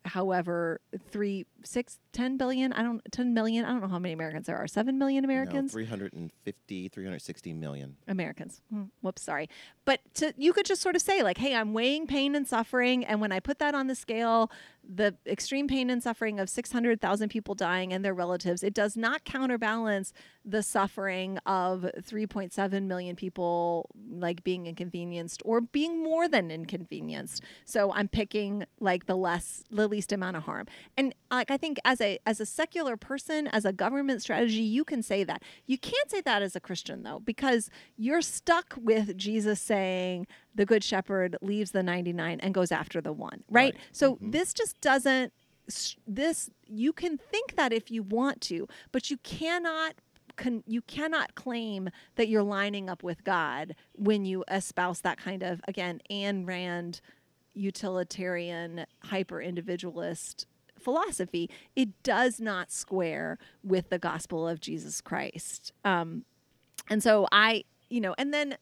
[0.05, 0.79] however
[1.09, 4.57] three six ten billion i don't 10 million i don't know how many americans there
[4.57, 7.95] are 7 million americans No, 350, 360 million.
[8.07, 8.61] Americans.
[8.71, 9.49] Hmm, Whoops, sorry.
[9.85, 13.03] But to, you could just sort of say, like, hey, I'm weighing pain and suffering.
[13.05, 14.51] And when I put that on the scale,
[14.87, 19.23] the extreme pain and suffering of 600,000 people dying and their relatives, it does not
[19.25, 20.13] counterbalance
[20.45, 27.43] the suffering of 3.7 million people, like, being inconvenienced or being more than inconvenienced.
[27.65, 30.67] So I'm picking, like, the less, the least amount of harm.
[30.97, 34.83] And, like, I think as a, as a secular person, as a government strategy, you
[34.83, 35.43] can say that.
[35.65, 40.65] You can't say that as a Christian, though, because you're stuck with Jesus saying the
[40.65, 43.73] good shepherd leaves the 99 and goes after the one, right?
[43.73, 43.75] Right.
[43.91, 44.31] So mm-hmm.
[44.31, 45.33] this just doesn't,
[46.05, 49.95] this, you can think that if you want to, but you cannot.
[50.37, 55.43] Con, you cannot claim that you're lining up with God when you espouse that kind
[55.43, 57.01] of again Ayn Rand
[57.53, 60.45] utilitarian hyper individualist
[60.79, 65.73] philosophy it does not square with the gospel of jesus christ.
[65.85, 66.25] Um,
[66.89, 68.57] and so i you know and then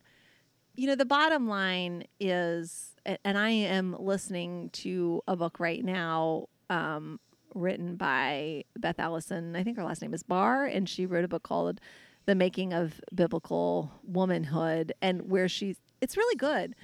[0.75, 6.47] you know the bottom line is and i am listening to a book right now
[6.69, 7.19] um,
[7.55, 11.27] written by beth allison i think her last name is barr and she wrote a
[11.27, 11.79] book called
[12.25, 16.75] the making of biblical womanhood and where she's it's really good.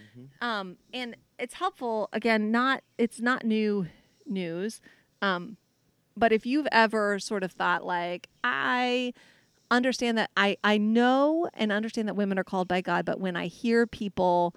[0.41, 3.87] Um, and it's helpful again not it's not new
[4.25, 4.81] news
[5.21, 5.57] um,
[6.17, 9.13] but if you've ever sort of thought like i
[9.71, 13.35] understand that I, I know and understand that women are called by God, but when
[13.35, 14.55] I hear people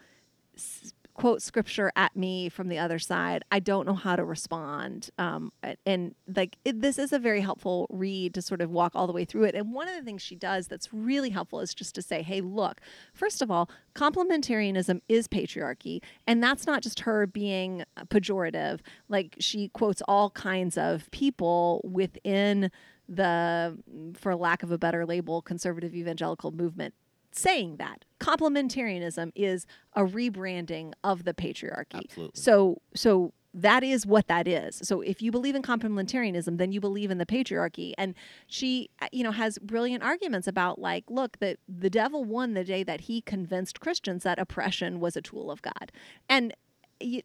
[1.19, 5.11] quote scripture at me from the other side, I don't know how to respond.
[5.19, 5.51] Um,
[5.85, 9.13] and like it, this is a very helpful read to sort of walk all the
[9.13, 9.57] way through it.
[9.57, 12.41] And one of the things she does that's really helpful is just to say, hey,
[12.41, 12.81] look,
[13.15, 16.01] first of all, complementarianism is patriarchy.
[16.29, 18.79] And that's not just her being pejorative.
[19.09, 22.71] Like she quotes all kinds of people within
[23.09, 23.77] the,
[24.15, 26.95] for lack of a better label, conservative evangelical movement
[27.33, 32.05] saying that complementarianism is a rebranding of the patriarchy.
[32.05, 32.33] Absolutely.
[32.35, 34.81] So so that is what that is.
[34.85, 37.93] So if you believe in complementarianism, then you believe in the patriarchy.
[37.97, 38.15] And
[38.47, 42.65] she, uh, you know, has brilliant arguments about like, look, that the devil won the
[42.65, 45.91] day that he convinced Christians that oppression was a tool of God.
[46.29, 46.55] And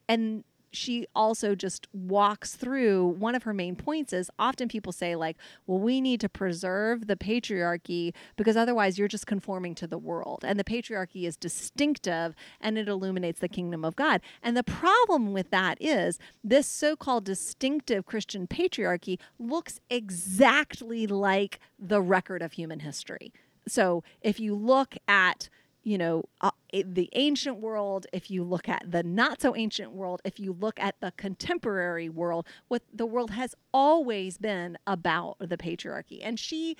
[0.08, 0.44] and
[0.74, 5.36] she also just walks through one of her main points is often people say like
[5.66, 10.44] well we need to preserve the patriarchy because otherwise you're just conforming to the world.
[10.44, 14.20] And the patriarchy is distinctive and it illuminates the kingdom of god.
[14.42, 22.02] And the problem with that is this so-called distinctive christian patriarchy looks exactly like the
[22.02, 23.32] record of human history.
[23.66, 25.48] So if you look at
[25.84, 30.22] you know, uh, the ancient world, if you look at the not so ancient world,
[30.24, 35.58] if you look at the contemporary world, what the world has always been about the
[35.58, 36.20] patriarchy.
[36.22, 36.76] And she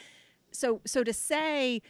[0.50, 1.82] so so to say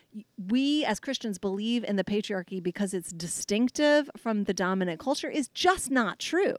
[0.48, 5.48] we as Christians believe in the patriarchy because it's distinctive from the dominant culture is
[5.48, 6.56] just not true.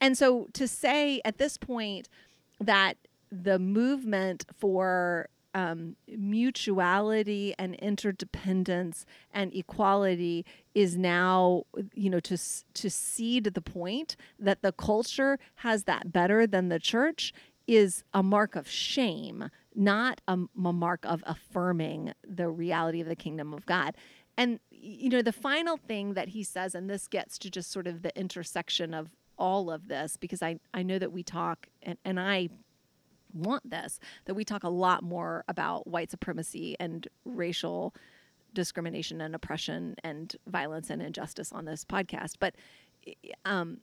[0.00, 2.08] And so to say at this point
[2.60, 2.96] that
[3.32, 10.44] the movement for um, mutuality and interdependence and equality
[10.74, 12.36] is now, you know, to
[12.74, 17.32] to cede the point that the culture has that better than the church
[17.66, 23.16] is a mark of shame, not a, a mark of affirming the reality of the
[23.16, 23.96] kingdom of God.
[24.36, 27.86] And you know, the final thing that he says, and this gets to just sort
[27.86, 31.96] of the intersection of all of this, because I I know that we talk and,
[32.04, 32.50] and I
[33.36, 37.94] want this that we talk a lot more about white supremacy and racial
[38.54, 42.54] discrimination and oppression and violence and injustice on this podcast but
[43.44, 43.78] um,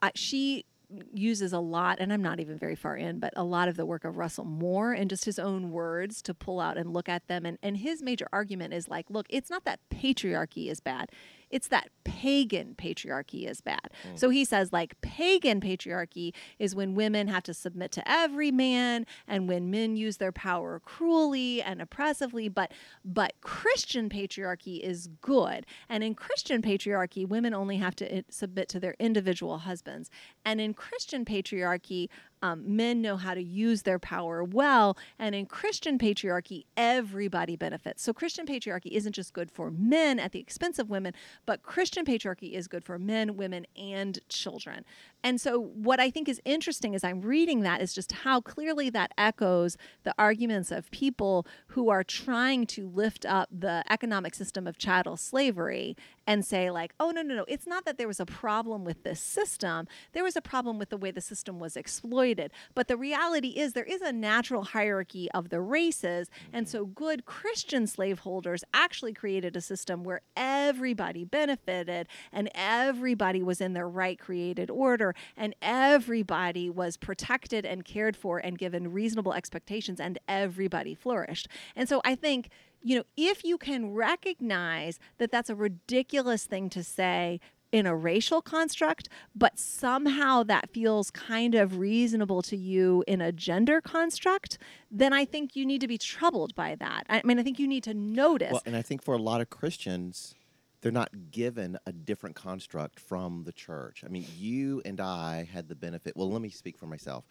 [0.00, 0.64] I, she
[1.12, 3.86] uses a lot, and I'm not even very far in, but a lot of the
[3.86, 7.26] work of Russell Moore and just his own words to pull out and look at
[7.28, 7.46] them.
[7.46, 11.10] And, and his major argument is like, look, it's not that patriarchy is bad.
[11.52, 13.90] It's that pagan patriarchy is bad.
[14.08, 14.18] Mm.
[14.18, 19.06] So he says, like, pagan patriarchy is when women have to submit to every man
[19.28, 22.48] and when men use their power cruelly and oppressively.
[22.48, 22.72] But
[23.04, 25.66] but Christian patriarchy is good.
[25.88, 30.10] And in Christian patriarchy, women only have to submit to their individual husbands.
[30.44, 32.08] And in Christian patriarchy,
[32.42, 34.96] um, men know how to use their power well.
[35.18, 38.02] And in Christian patriarchy, everybody benefits.
[38.02, 41.14] So Christian patriarchy isn't just good for men at the expense of women,
[41.46, 44.84] but Christian patriarchy is good for men, women, and children.
[45.24, 48.90] And so, what I think is interesting as I'm reading that is just how clearly
[48.90, 54.66] that echoes the arguments of people who are trying to lift up the economic system
[54.66, 55.96] of chattel slavery
[56.26, 59.02] and say, like, oh, no, no, no, it's not that there was a problem with
[59.04, 59.86] this system.
[60.12, 62.52] There was a problem with the way the system was exploited.
[62.74, 66.30] But the reality is, there is a natural hierarchy of the races.
[66.52, 73.60] And so, good Christian slaveholders actually created a system where everybody benefited and everybody was
[73.60, 79.32] in their right created order and everybody was protected and cared for and given reasonable
[79.32, 81.48] expectations, and everybody flourished.
[81.76, 82.50] And so I think
[82.84, 87.40] you know, if you can recognize that that's a ridiculous thing to say
[87.70, 93.32] in a racial construct, but somehow that feels kind of reasonable to you in a
[93.32, 94.58] gender construct,
[94.90, 97.04] then I think you need to be troubled by that.
[97.08, 98.52] I mean, I think you need to notice.
[98.52, 100.34] Well, and I think for a lot of Christians,
[100.82, 104.02] they're not given a different construct from the church.
[104.04, 106.16] I mean, you and I had the benefit.
[106.16, 107.24] Well, let me speak for myself.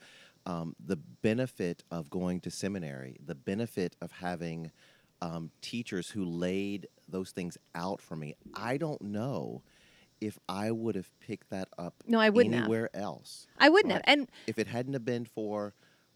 [0.46, 4.72] Um, the benefit of going to seminary, the benefit of having
[5.22, 8.36] um, teachers who laid those things out for me.
[8.56, 9.62] I don't know
[10.20, 11.96] if I would have picked that up.
[12.08, 13.04] No, I wouldn't anywhere have.
[13.04, 13.48] else.
[13.60, 14.04] I wouldn't right?
[14.08, 14.20] have.
[14.20, 15.74] And if it hadn't have been for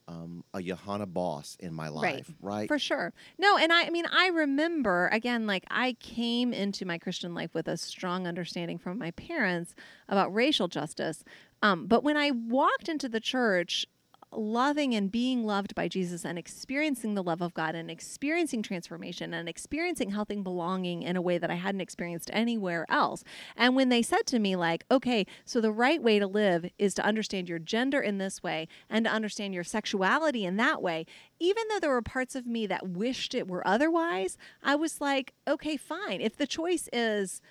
[0.08, 2.58] um, a Johanna Boss in my life, right.
[2.58, 2.68] right?
[2.68, 3.14] For sure.
[3.38, 7.54] No, and I, I mean, I remember again, like I came into my Christian life
[7.54, 9.74] with a strong understanding from my parents
[10.08, 11.24] about racial justice.
[11.62, 13.88] Um, but when I walked into the church,
[14.32, 19.34] loving and being loved by Jesus and experiencing the love of God and experiencing transformation
[19.34, 23.24] and experiencing health and belonging in a way that I hadn't experienced anywhere else.
[23.56, 26.94] And when they said to me, like, okay, so the right way to live is
[26.96, 31.06] to understand your gender in this way and to understand your sexuality in that way,
[31.40, 35.34] even though there were parts of me that wished it were otherwise, I was like,
[35.48, 36.22] okay, fine.
[36.22, 37.42] If the choice is,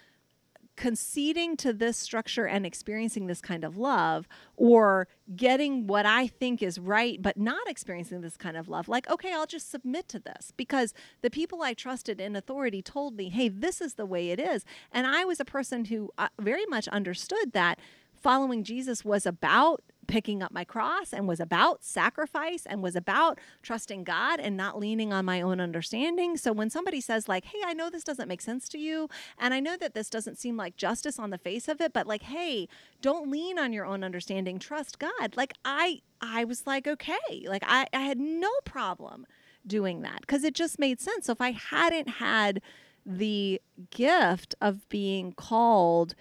[0.76, 6.62] conceding to this structure and experiencing this kind of love or getting what I think
[6.62, 10.18] is right but not experiencing this kind of love like okay I'll just submit to
[10.18, 14.30] this because the people I trusted in authority told me hey this is the way
[14.30, 14.64] it is.
[14.92, 17.78] And I was a person who uh, very much understood that
[18.24, 23.38] following Jesus was about picking up my cross and was about sacrifice and was about
[23.62, 26.38] trusting God and not leaning on my own understanding.
[26.38, 29.52] So when somebody says like, "Hey, I know this doesn't make sense to you and
[29.52, 32.22] I know that this doesn't seem like justice on the face of it, but like,
[32.22, 32.66] hey,
[33.02, 37.64] don't lean on your own understanding, trust God." Like I I was like, "Okay." Like
[37.66, 39.26] I I had no problem
[39.66, 41.26] doing that because it just made sense.
[41.26, 42.62] So if I hadn't had
[43.04, 43.60] the
[43.90, 46.14] gift of being called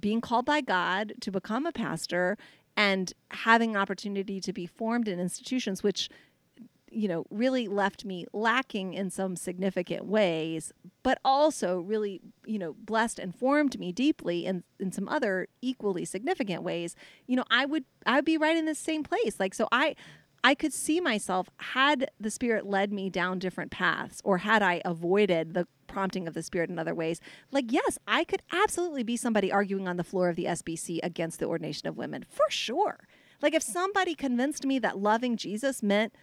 [0.00, 2.36] being called by God to become a pastor
[2.76, 6.08] and having opportunity to be formed in institutions which
[6.90, 10.72] you know really left me lacking in some significant ways
[11.02, 16.04] but also really you know blessed and formed me deeply in in some other equally
[16.04, 16.94] significant ways.
[17.26, 19.38] You know i would i would be right in the same place.
[19.38, 19.94] Like so i
[20.44, 24.80] I could see myself had the spirit led me down different paths or had I
[24.84, 27.20] avoided the prompting of the spirit in other ways.
[27.50, 31.40] Like, yes, I could absolutely be somebody arguing on the floor of the SBC against
[31.40, 33.08] the ordination of women for sure.
[33.42, 36.14] Like, if somebody convinced me that loving Jesus meant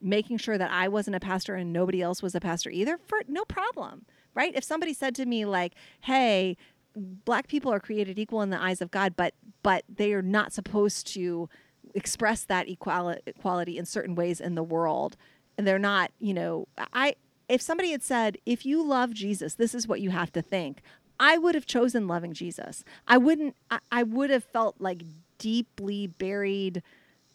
[0.00, 3.22] making sure that I wasn't a pastor and nobody else was a pastor either, for
[3.26, 4.04] no problem,
[4.34, 4.54] right?
[4.54, 6.56] If somebody said to me like, "Hey,
[6.94, 10.52] black people are created equal in the eyes of God, but but they are not
[10.52, 11.48] supposed to
[11.94, 15.16] express that equality equality in certain ways in the world."
[15.56, 17.14] And they're not, you know, I
[17.48, 20.82] if somebody had said, "If you love Jesus, this is what you have to think."
[21.20, 22.84] I would have chosen loving Jesus.
[23.06, 25.02] I wouldn't I, I would have felt like
[25.38, 26.82] deeply buried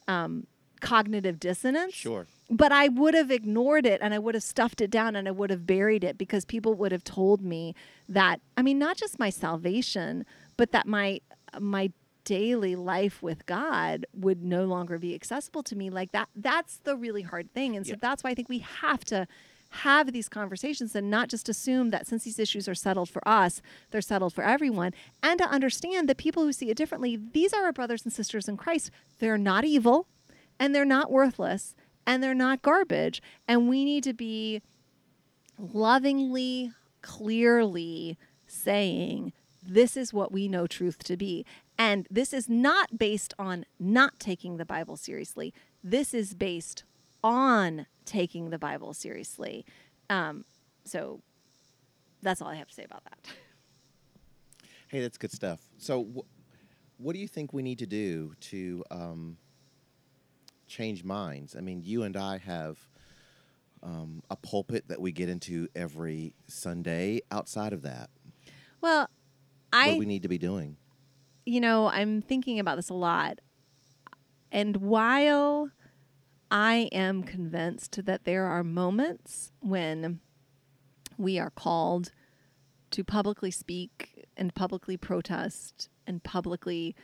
[0.08, 0.48] um,
[0.82, 1.94] cognitive dissonance.
[1.94, 2.26] Sure.
[2.50, 5.32] But I would have ignored it and I would have stuffed it down and I
[5.32, 7.76] would have buried it because people would have told me
[8.08, 10.26] that I mean not just my salvation,
[10.58, 11.22] but that my
[11.60, 11.92] my
[12.24, 16.96] daily life with God would no longer be accessible to me like that that's the
[16.96, 19.28] really hard thing and so that's why I think we have to
[19.70, 23.62] have these conversations and not just assume that since these issues are settled for us,
[23.92, 27.66] they're settled for everyone, and to understand that people who see it differently, these are
[27.66, 28.90] our brothers and sisters in Christ.
[29.20, 30.08] They're not evil
[30.60, 33.22] and they're not worthless and they're not garbage.
[33.48, 34.62] And we need to be
[35.58, 38.18] lovingly, clearly
[38.48, 39.34] saying,
[39.70, 41.46] this is what we know truth to be.
[41.78, 45.54] And this is not based on not taking the Bible seriously.
[45.84, 46.84] This is based
[47.24, 49.66] on taking the Bible seriously.
[50.10, 50.44] Um,
[50.84, 51.22] so
[52.22, 53.18] that's all I have to say about that.
[54.88, 55.62] Hey, that's good stuff.
[55.78, 59.38] So, wh- what do you think we need to do to um,
[60.68, 61.56] change minds?
[61.56, 62.80] I mean, you and I have
[63.84, 67.22] um, a pulpit that we get into every Sunday.
[67.32, 68.10] Outside of that,
[68.82, 69.10] Well,
[69.72, 70.78] I do we need to be doing?
[71.50, 73.40] you know, I'm thinking about this a lot.
[74.52, 75.72] And while
[76.52, 80.20] I am convinced that there are moments when
[81.18, 82.12] we are called
[82.92, 86.96] to publicly speak and publicly protest and publicly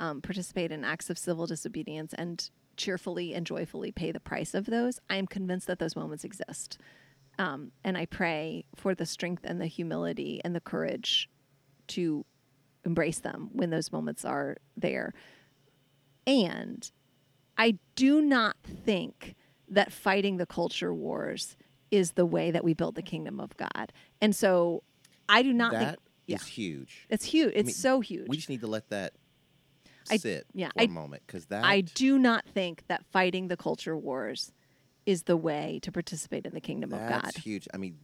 [0.00, 2.48] um, participate in acts of civil disobedience and
[2.78, 6.78] cheerfully and joyfully pay the price of those, I am convinced that those moments exist.
[7.38, 11.28] Um, and I pray for the strength and the humility and the courage
[11.96, 12.24] to
[12.84, 15.12] embrace them when those moments are there.
[16.26, 16.90] And
[17.56, 19.34] I do not think
[19.68, 21.56] that fighting the culture wars
[21.90, 23.92] is the way that we build the kingdom of God.
[24.20, 24.82] And so
[25.28, 26.38] I do not That think is yeah.
[26.54, 27.06] huge.
[27.08, 27.52] it's huge.
[27.54, 28.28] It's mean, so huge.
[28.28, 29.12] We just need to let that
[30.10, 33.48] I- sit yeah, for I- a moment because that I do not think that fighting
[33.48, 34.52] the culture wars
[35.06, 37.22] is the way to participate in the kingdom of God.
[37.24, 37.66] That's huge.
[37.74, 37.98] I mean,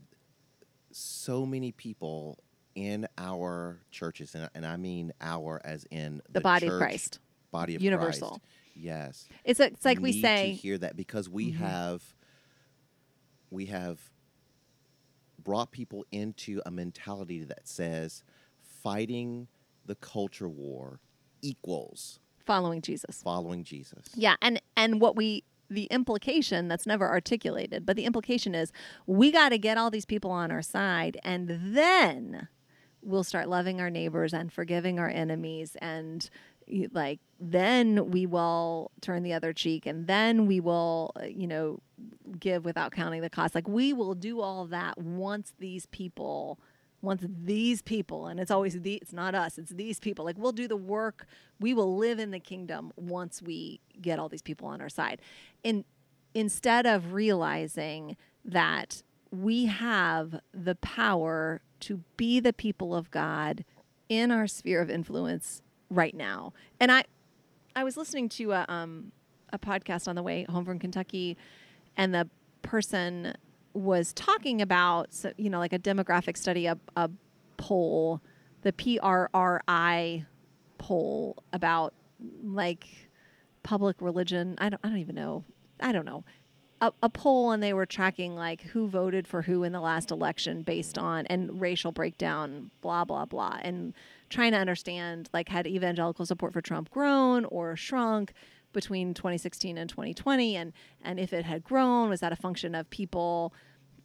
[0.91, 2.37] so many people
[2.75, 7.19] in our churches, and, and I mean our as in The body of Christ.
[7.51, 8.29] body of Universal.
[8.29, 8.41] Christ.
[8.75, 11.55] Yes, It's it's like we need say to hear that because we Mhm.
[11.55, 12.03] have
[13.49, 13.99] we have
[15.43, 18.23] brought people into a mentality that says
[18.61, 19.47] fighting
[19.85, 20.99] the culture war
[21.41, 23.21] equals following Jesus.
[23.23, 24.09] following Jesus.
[24.15, 28.71] Yeah, and and what we the implication that's never articulated, but the implication is
[29.05, 32.47] we got to get all these people on our side and then
[33.01, 36.29] we'll start loving our neighbors and forgiving our enemies and
[36.91, 41.79] like then we will turn the other cheek and then we will uh, you know
[42.39, 43.55] give without counting the cost.
[43.55, 46.59] Like we will do all that once these people
[47.01, 50.25] once these people and it's always the it's not us it's these people.
[50.25, 51.25] Like we'll do the work.
[51.59, 55.21] We will live in the kingdom once we get all these people on our side.
[55.63, 55.85] And
[56.33, 63.63] instead of realizing that we have the power to be the people of god
[64.07, 66.53] in our sphere of influence right now.
[66.79, 67.03] And i
[67.75, 69.11] i was listening to a um
[69.51, 71.35] a podcast on the way home from kentucky
[71.97, 72.29] and the
[72.61, 73.33] person
[73.73, 77.09] was talking about so, you know like a demographic study a, a
[77.57, 78.21] poll
[78.61, 80.25] the prri
[80.77, 81.93] poll about
[82.43, 82.87] like
[83.63, 84.55] public religion.
[84.57, 85.43] I don't, I don't even know.
[85.79, 86.25] I don't know
[86.81, 90.11] a, a poll and they were tracking like who voted for who in the last
[90.11, 93.93] election based on and racial breakdown blah blah blah and
[94.29, 98.33] trying to understand like had evangelical support for trump grown or shrunk
[98.71, 102.89] between 2016 and 2020 and and if it had grown was that a function of
[102.89, 103.53] people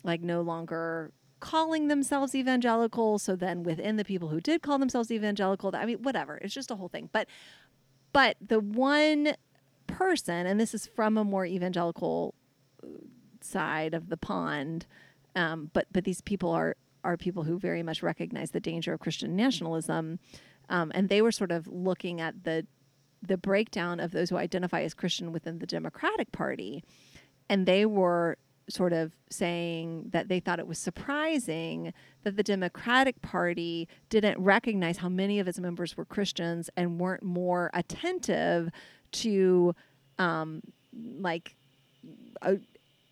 [0.03, 3.19] like no longer calling themselves evangelical?
[3.19, 6.71] So then within the people who did call themselves evangelical i mean whatever it's just
[6.71, 7.11] a whole thing.
[7.13, 7.29] But
[8.13, 9.35] but the one
[9.87, 12.35] person and this is from a more evangelical
[13.41, 14.87] side of the pond
[15.37, 19.01] um, but but these people are are people who very much recognize the danger of
[19.01, 20.19] christian nationalism
[20.69, 22.67] um, and they were sort of looking at the
[23.27, 26.85] the breakdown of those who identify as Christian within the Democratic Party.
[27.49, 28.37] And they were
[28.69, 34.99] sort of saying that they thought it was surprising that the Democratic Party didn't recognize
[34.99, 38.71] how many of its members were Christians and weren't more attentive
[39.13, 39.75] to,
[40.19, 40.63] um,
[41.19, 41.57] like,
[42.43, 42.55] uh,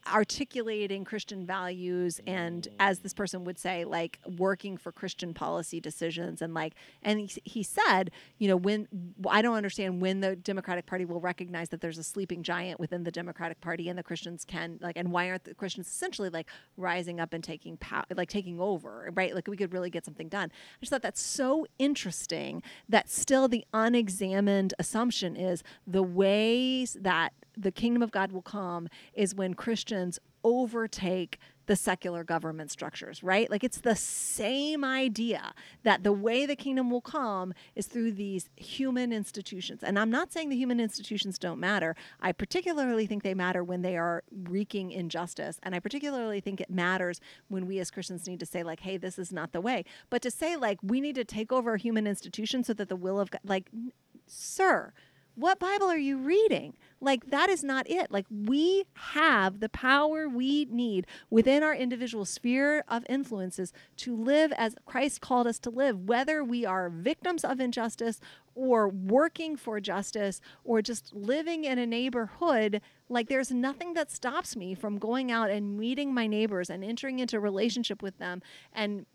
[0.07, 2.75] articulating Christian values and mm.
[2.81, 7.41] as this person would say like working for Christian policy decisions and like and he,
[7.45, 8.89] he said you know when
[9.29, 13.05] I don't understand when the Democratic Party will recognize that there's a sleeping giant within
[13.05, 16.49] the Democratic Party and the Christians can like and why aren't the Christians essentially like
[16.77, 19.35] rising up and taking power like taking over right?
[19.35, 20.51] Like we could really get something done.
[20.53, 27.33] I just thought that's so interesting that still the unexamined assumption is the ways that
[27.57, 33.49] the kingdom of God will come is when Christians overtake the secular government structures, right?
[33.51, 38.51] Like it's the same idea that the way the kingdom will come is through these
[38.57, 39.83] human institutions.
[39.85, 41.95] And I'm not saying the human institutions don't matter.
[42.21, 45.61] I particularly think they matter when they are wreaking injustice.
[45.63, 48.97] And I particularly think it matters when we as Christians need to say, like, hey,
[48.97, 49.85] this is not the way.
[50.11, 53.21] But to say, like, we need to take over human institutions so that the will
[53.21, 53.71] of God, like,
[54.27, 54.93] sir,
[55.35, 56.75] what Bible are you reading?
[57.01, 58.11] Like, that is not it.
[58.11, 64.53] Like, we have the power we need within our individual sphere of influences to live
[64.53, 68.21] as Christ called us to live, whether we are victims of injustice
[68.55, 72.81] or working for justice or just living in a neighborhood.
[73.09, 77.19] Like, there's nothing that stops me from going out and meeting my neighbors and entering
[77.19, 79.07] into a relationship with them and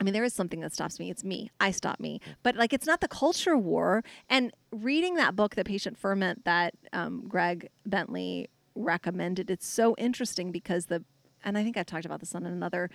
[0.00, 1.10] I mean, there is something that stops me.
[1.10, 1.50] It's me.
[1.60, 2.20] I stop me.
[2.42, 4.02] But like, it's not the culture war.
[4.30, 10.52] And reading that book, The Patient Ferment, that um, Greg Bentley recommended, it's so interesting
[10.52, 11.04] because the,
[11.44, 12.88] and I think I've talked about this on another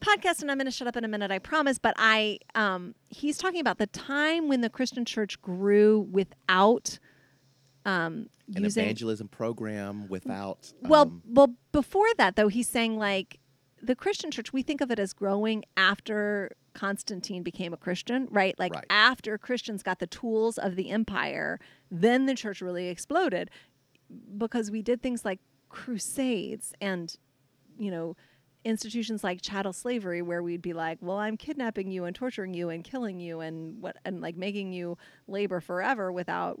[0.00, 1.78] podcast, and I'm going to shut up in a minute, I promise.
[1.78, 6.98] But I, um, he's talking about the time when the Christian church grew without.
[7.84, 10.72] Um, An using, evangelism program without.
[10.82, 13.38] well, um, well, before that though, he's saying like
[13.82, 18.58] the Christian church, we think of it as growing after Constantine became a Christian, right?
[18.58, 18.86] Like Right.
[18.90, 21.58] after Christians got the tools of the empire,
[21.90, 23.50] then the church really exploded
[24.36, 27.16] because we did things like crusades and,
[27.78, 28.16] you know,
[28.64, 32.68] institutions like chattel slavery where we'd be like, well, I'm kidnapping you and torturing you
[32.68, 36.58] and killing you and what and like making you labor forever without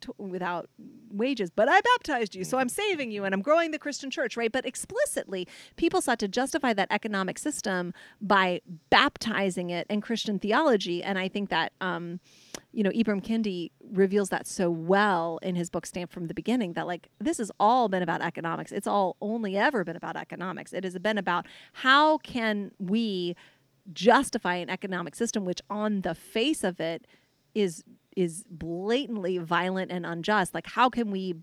[0.00, 0.68] t- without
[1.10, 4.36] wages, but I baptized you, so I'm saving you and I'm growing the Christian church,
[4.36, 4.50] right?
[4.50, 11.02] But explicitly, people sought to justify that economic system by baptizing it in Christian theology,
[11.02, 12.20] and I think that um,
[12.72, 16.72] you know Ibram Kendi reveals that so well in his book Stamped from the Beginning
[16.74, 18.72] that like this has all been about economics.
[18.72, 20.72] It's all only ever been about economics.
[20.72, 23.36] It has been about how can we
[23.92, 27.06] justify an economic system which on the face of it
[27.54, 27.84] is
[28.16, 31.34] is blatantly violent and unjust like how can we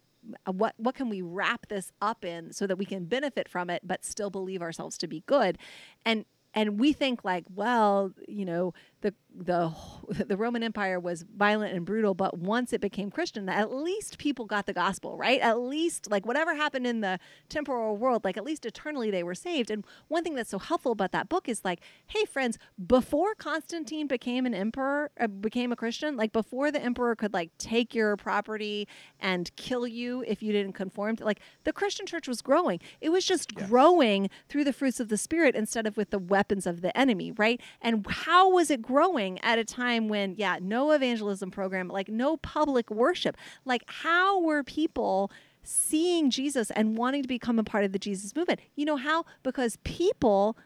[0.48, 3.70] uh, what what can we wrap this up in so that we can benefit from
[3.70, 5.58] it but still believe ourselves to be good
[6.06, 9.72] and and we think like well you know the the
[10.26, 14.46] the Roman Empire was violent and brutal but once it became Christian at least people
[14.46, 15.40] got the gospel right?
[15.42, 19.36] At least like whatever happened in the temporal world like at least eternally they were
[19.36, 19.72] saved.
[19.72, 24.08] And one thing that's so helpful about that book is like hey friends before Constantine
[24.08, 28.16] became an emperor uh, became a Christian like before the emperor could like take your
[28.18, 28.88] property
[29.20, 32.80] and kill you if you didn't conform to like the Christian church was growing.
[33.02, 33.68] It was just Yes.
[33.70, 37.32] growing through the fruits of the spirit instead of with the weapons of the enemy
[37.38, 37.60] right?
[37.82, 42.38] And how was it growing at a time when yeah no evangelism program like no
[42.38, 43.38] public worship.
[43.66, 45.32] Like how were people
[45.64, 48.60] seeing Jesus and wanting to become a part of the Jesus movement?
[48.76, 49.26] You know how?
[49.44, 50.58] Because people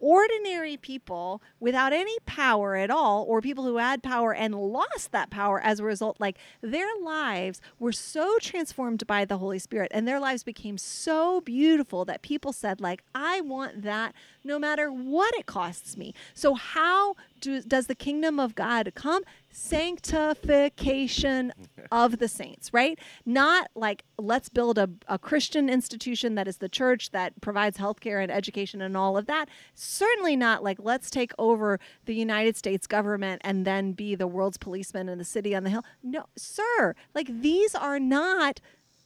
[0.00, 5.30] ordinary people without any power at all or people who had power and lost that
[5.30, 10.06] power as a result like their lives were so transformed by the holy spirit and
[10.06, 14.12] their lives became so beautiful that people said like i want that
[14.48, 16.12] no matter what it costs me.
[16.34, 19.22] So how do, does the kingdom of god come?
[19.50, 21.52] Sanctification
[21.90, 22.98] of the saints right?
[23.24, 28.22] Not like let's build a, a christian institution that is the church that provides healthcare
[28.22, 29.48] and education and all of that.
[29.74, 34.58] Certainly not like let's take over the united states government and then be the world's
[34.58, 35.84] policeman in the city on the hill.
[36.02, 36.94] No sir.
[37.14, 38.60] Like these are not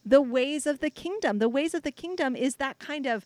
[0.05, 1.39] the ways of the kingdom.
[1.39, 3.25] The ways of the kingdom is that kind of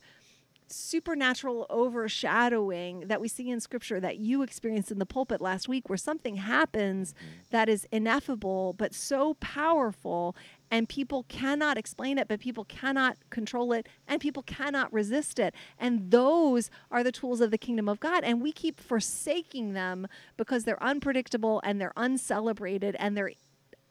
[0.71, 5.89] supernatural overshadowing that we see in scripture that you experienced in the pulpit last week
[5.89, 7.33] where something happens mm-hmm.
[7.51, 10.35] that is ineffable but so powerful
[10.69, 15.53] and people cannot explain it but people cannot control it and people cannot resist it.
[15.79, 20.07] And those are the tools of the kingdom of God and we keep forsaking them
[20.35, 23.31] because they're unpredictable and they're uncelebrated and they're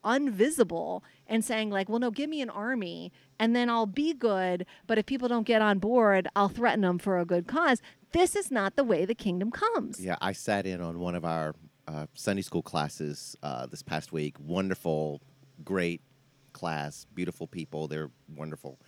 [0.07, 4.65] unvisible and saying like well no give me an army and then i'll be good
[4.87, 8.37] but if people don't get on board i'll threaten them for a good cause this
[8.37, 11.55] is not the way the kingdom comes Yeah, I sat in on one of our
[11.89, 14.37] uh, Sunday school classes uh, this past week.
[14.41, 15.21] Wonderful,
[15.65, 16.01] great
[16.53, 17.87] class, beautiful people.
[17.89, 18.79] They're wonderful.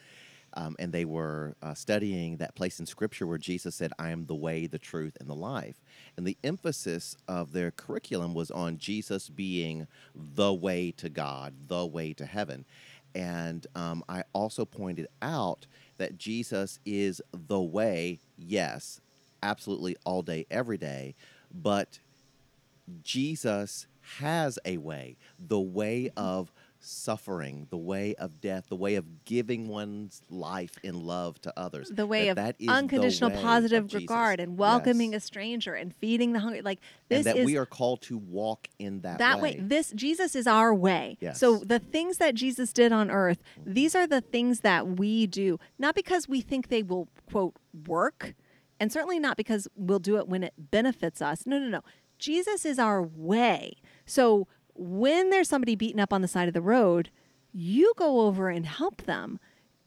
[0.58, 4.26] Um, and they were uh, studying that place in Scripture where Jesus said, "I am
[4.26, 5.76] the way, the truth, and the life."
[6.16, 9.86] And the emphasis of their curriculum was on Jesus being
[10.16, 12.64] the way to God, the way to heaven.
[13.14, 15.66] And um, I also pointed out
[15.96, 19.00] that Jesus is the way, yes,
[19.44, 21.14] absolutely all day, every day,
[21.54, 22.00] but
[23.02, 23.86] Jesus
[24.18, 29.68] has a way, the way of suffering, the way of death, the way of giving
[29.68, 31.88] one's life in love to others.
[31.90, 34.02] the way That of that is unconditional way positive Jesus.
[34.02, 35.24] regard and welcoming Yes.
[35.24, 36.62] a stranger and feeding the hungry.
[36.62, 39.58] Like this and that is we are called to walk in that, that way.
[39.60, 41.16] This Jesus is our way.
[41.20, 41.38] Yes.
[41.40, 45.58] So the things that Jesus did on earth, these are the things that we do,
[45.78, 47.54] not because we think they will quote
[47.86, 48.34] work,
[48.80, 51.44] and certainly not because we'll do it when it benefits us.
[51.46, 51.80] No, no, no.
[52.18, 53.74] Jesus is our way.
[54.04, 54.48] So
[54.78, 57.10] when there's somebody beaten up on the side of the road,
[57.52, 59.40] you go over and help them.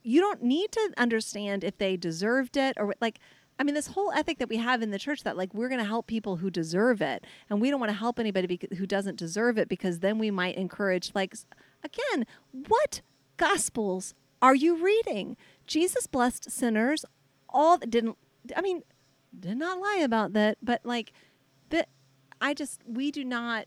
[0.04, 3.20] You don't need to understand if they deserved it or like
[3.60, 5.80] I mean, this whole ethic that we have in the church that like we're going
[5.80, 9.20] to help people who deserve it, and we don't want to help anybody who doesn't
[9.20, 11.36] deserve it because then we might encourage like
[11.84, 13.02] again, what
[13.38, 15.38] gospels are you reading?
[15.68, 17.06] Jesus blessed sinners,
[17.50, 18.18] all didn't.
[18.56, 18.82] I mean,
[19.40, 21.14] did not lie about that, but like,
[21.70, 21.88] that
[22.42, 23.66] I just we do not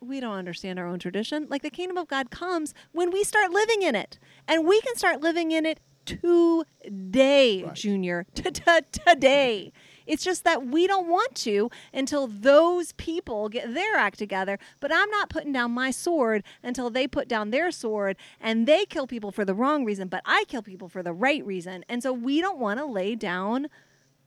[0.00, 1.46] we don't understand our own tradition.
[1.48, 4.18] Like the kingdom of God comes when we start living in it,
[4.48, 7.74] and we can start living in it today, Right.
[7.74, 8.26] Junior.
[8.34, 9.72] Today.
[10.06, 14.58] It's just that we don't want to until those people get their act together.
[14.80, 18.86] But I'm not putting down my sword until they put down their sword and they
[18.86, 21.84] kill people for the wrong reason, but I kill people for the right reason.
[21.88, 23.68] And so we don't want to lay down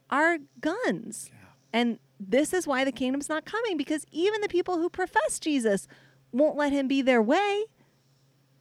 [0.10, 1.30] our guns.
[1.74, 5.88] And this is why the kingdom's not coming because even the people who profess Jesus
[6.31, 7.65] won't let him be their way.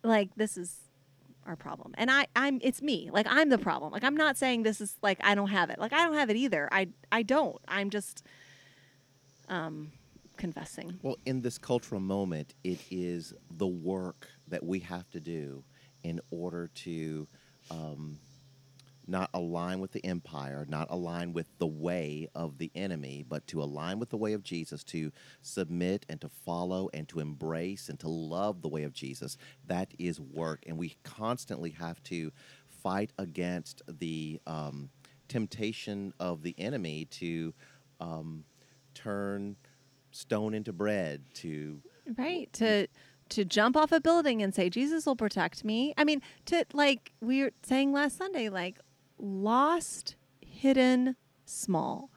[0.03, 0.77] Like this is
[1.47, 1.95] our problem.
[1.97, 3.11] And I I'm it's me.
[3.13, 3.93] Like I'm the problem.
[3.93, 5.79] Like I'm not saying this is like I don't have it.
[5.79, 6.69] Like I don't have it either.
[6.73, 7.61] I I don't.
[7.69, 8.25] I'm just
[9.49, 9.93] um
[10.37, 10.99] confessing.
[11.03, 15.63] Well, in this cultural moment, it is the work that we have to do
[16.03, 17.29] in order to
[17.71, 18.19] um,
[19.13, 23.63] not align with the empire, not align with the way of the enemy, but to
[23.63, 25.13] align with the way of Jesus, to
[25.43, 29.37] submit and to follow and to embrace and to love the way of Jesus.
[29.67, 30.65] That is work.
[30.67, 32.33] And we constantly have to
[32.83, 34.89] fight against the um,
[35.29, 37.53] temptation of the enemy to
[38.01, 38.45] um,
[38.95, 39.57] turn
[40.11, 41.83] stone into bread, to
[42.17, 42.53] Right.
[42.55, 42.89] To
[43.29, 45.95] to jump off a building and say Jesus will protect me.
[45.97, 48.79] I mean, to like we were saying last Sunday like
[49.23, 52.11] lost, hidden, small.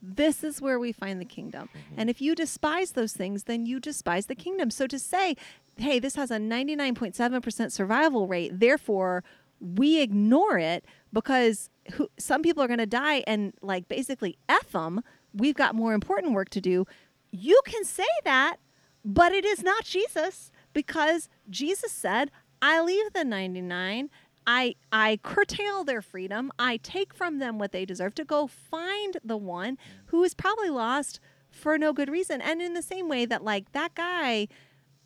[0.00, 1.68] This is where we find the kingdom.
[1.68, 2.00] Mm-hmm.
[2.00, 4.70] And if you despise those things, then you despise the kingdom.
[4.70, 5.36] So to say,
[5.76, 9.22] hey, this has a 99.7% survival rate, therefore
[9.60, 14.72] we ignore it because who, some people are going to die and like basically F
[14.72, 15.02] them.
[15.32, 16.86] We've got more important work to do.
[17.30, 18.56] You can say that,
[19.04, 22.30] but it is not Jesus because Jesus said,
[22.60, 24.10] I leave the 99.
[24.46, 26.50] I I curtail their freedom.
[26.58, 30.70] I take from them what they deserve to go find the one who is probably
[30.70, 31.20] lost
[31.50, 32.40] for no good reason.
[32.40, 34.48] And in the same way that like that guy,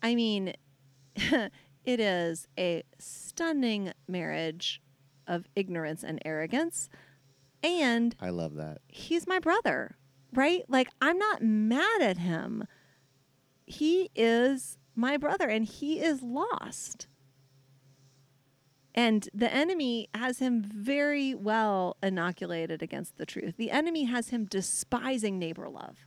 [0.01, 0.53] I mean,
[1.15, 1.51] it
[1.99, 4.81] is a stunning marriage
[5.27, 6.89] of ignorance and arrogance.
[7.63, 8.79] And I love that.
[8.87, 9.97] he's my brother,
[10.33, 10.63] right?
[10.67, 12.65] Like I'm not mad at him.
[13.65, 17.07] He is my brother and he is lost.
[18.97, 23.55] And the enemy has him very well inoculated against the truth.
[23.55, 25.97] The enemy has him despising neighbor love.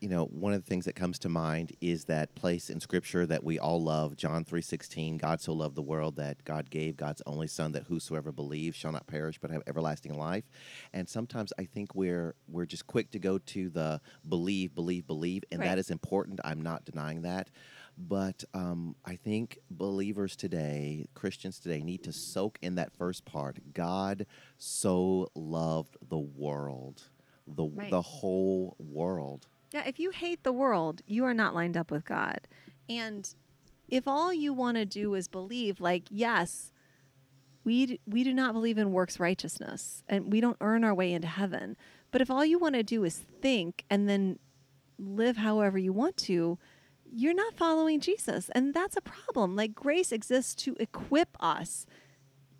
[0.00, 3.24] You know, one of the things that comes to mind is that place in Scripture
[3.26, 5.16] that we all love, John three sixteen.
[5.16, 8.92] God so loved the world that God gave God's only Son, that whosoever believes shall
[8.92, 10.44] not perish but have everlasting life.
[10.92, 15.44] And sometimes I think we're we're just quick to go to the believe, believe, believe,
[15.50, 15.68] and Right.
[15.68, 16.40] that is important.
[16.44, 17.48] I'm not denying that.
[17.96, 23.58] But um, I think believers today, Christians today, need to soak in that first part.
[23.72, 24.26] God
[24.58, 27.02] so loved the world,
[27.46, 27.90] the Right.
[27.90, 29.46] the whole world.
[29.72, 32.46] Yeah, if you hate the world, you are not lined up with God.
[32.88, 33.32] And
[33.88, 36.72] if all you want to do is believe, like, yes,
[37.64, 41.12] we d- we do not believe in works righteousness, and we don't earn our way
[41.12, 41.76] into heaven.
[42.10, 44.38] But if all you want to do is think and then
[44.98, 46.58] live however you want to,
[47.10, 49.56] you're not following Jesus, and that's a problem.
[49.56, 51.86] Like grace exists to equip us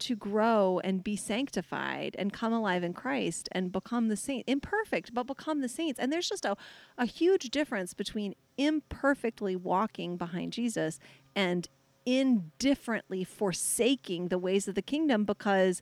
[0.00, 4.44] to grow and be sanctified and come alive in Christ and become the saint.
[4.46, 5.98] Imperfect, but become the saints.
[5.98, 6.56] And there's just a,
[6.98, 10.98] a huge difference between imperfectly walking behind Jesus
[11.34, 11.68] and
[12.04, 15.80] indifferently forsaking the ways of the kingdom because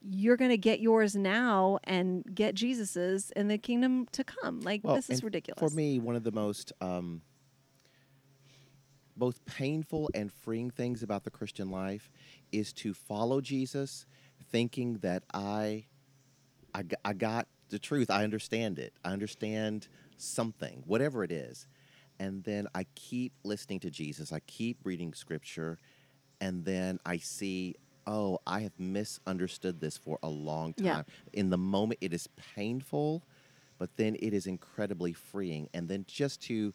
[0.00, 4.60] you're going to get yours now and get Jesus's in the kingdom to come.
[4.60, 5.60] Like Well, this is ridiculous.
[5.60, 7.22] For me, one of the most um,
[9.18, 12.10] both painful and freeing things about the Christian life
[12.52, 14.06] is to follow Jesus,
[14.50, 15.86] thinking that I,
[16.74, 18.10] I got the truth.
[18.10, 18.92] I understand it.
[19.04, 21.66] I understand something, whatever it is,
[22.18, 24.32] and then I keep listening to Jesus.
[24.32, 25.78] I keep reading Scripture,
[26.40, 27.74] and then I see.
[28.10, 30.86] Oh, I have misunderstood this for a long time.
[30.86, 31.02] Yeah.
[31.34, 33.22] In the moment, it is painful,
[33.78, 35.68] but then it is incredibly freeing.
[35.74, 36.72] And then just to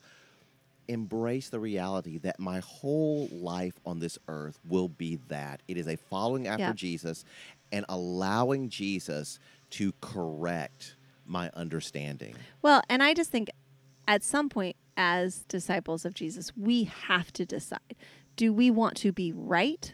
[0.88, 5.88] embrace the reality that my whole life on this earth will be that it is
[5.88, 6.73] a following after Yeah.
[6.73, 7.26] Jesus
[7.72, 9.39] and allowing Jesus
[9.72, 10.95] to correct
[11.26, 12.35] my understanding.
[12.61, 13.49] Well, and I just think
[14.07, 17.95] at some point, as disciples of Jesus, we have to decide
[18.35, 19.93] do we want to be right?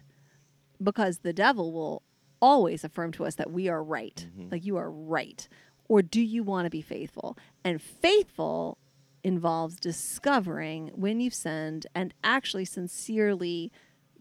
[0.81, 2.03] Because the devil will
[2.41, 4.49] always affirm to us that we are right, mm-hmm.
[4.49, 5.47] like you are right.
[5.89, 7.37] Or do you want to be faithful?
[7.65, 8.77] And faithful
[9.23, 13.71] involves discovering when you've sinned and actually sincerely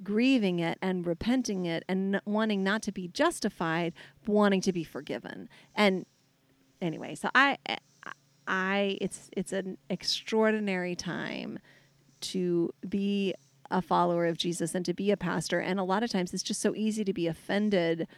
[0.02, 3.92] grieving it and repenting it and wanting not to be justified,
[4.26, 5.48] wanting to be forgiven.
[5.74, 6.06] And
[6.80, 7.76] anyway, so I, eh,
[8.46, 11.58] I, it's it's an extraordinary time
[12.20, 13.34] to be
[13.70, 15.60] a follower of Jesus and to be a pastor.
[15.60, 18.08] And a lot of times, it's just so easy to be offended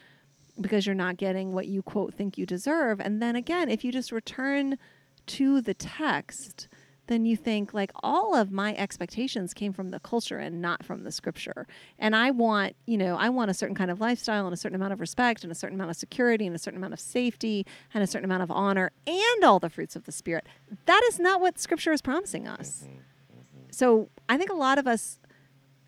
[0.60, 3.00] because you're not getting what you quote think you deserve.
[3.00, 4.78] And then again, if you just return
[5.26, 6.68] to the text,
[7.10, 11.02] then you think like all of my expectations came from the culture and not from
[11.02, 11.66] the scripture.
[11.98, 14.76] And I want, you know, I want a certain kind of lifestyle and a certain
[14.76, 17.66] amount of respect and a certain amount of security and a certain amount of safety
[17.92, 20.46] and a certain amount of honor and all the fruits of the spirit.
[20.86, 22.84] That is not what scripture is promising us.
[22.84, 23.70] Mm-hmm, mm-hmm.
[23.72, 25.18] So I think a lot of us,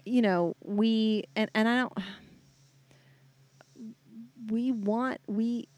[0.04, 1.92] you know, we and, and I don't
[4.50, 5.68] we want we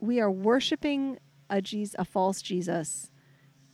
[0.00, 1.18] we are worshiping
[1.50, 3.10] a Jesus, a false Jesus,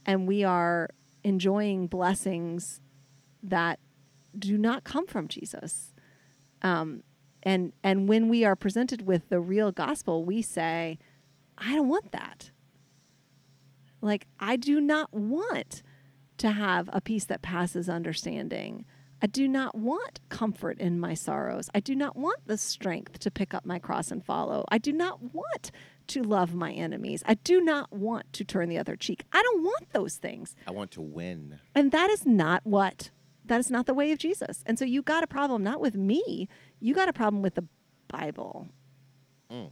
[0.04, 0.90] and we are
[1.22, 2.80] enjoying blessings
[3.42, 3.78] that
[4.36, 5.94] do not come from Jesus.
[6.62, 7.02] Um,
[7.42, 10.98] and and when we are presented with the real gospel, we say,
[11.58, 12.50] "I don't want that."
[14.00, 15.82] Like I do not want
[16.38, 18.84] to have a peace that passes understanding.
[19.22, 21.70] I do not want comfort in my sorrows.
[21.74, 24.64] I do not want the strength to pick up my cross and follow.
[24.68, 25.70] I do not want
[26.08, 27.22] to love my enemies.
[27.26, 29.24] I do not want to turn the other cheek.
[29.32, 30.54] I don't want those things.
[30.66, 31.58] I want to win.
[31.74, 33.10] And that is not what,
[33.44, 34.62] that is not the way of Jesus.
[34.66, 36.48] And so you got a problem not with me,
[36.80, 37.64] you got a problem with the
[38.08, 38.68] Bible.
[39.50, 39.70] Mm.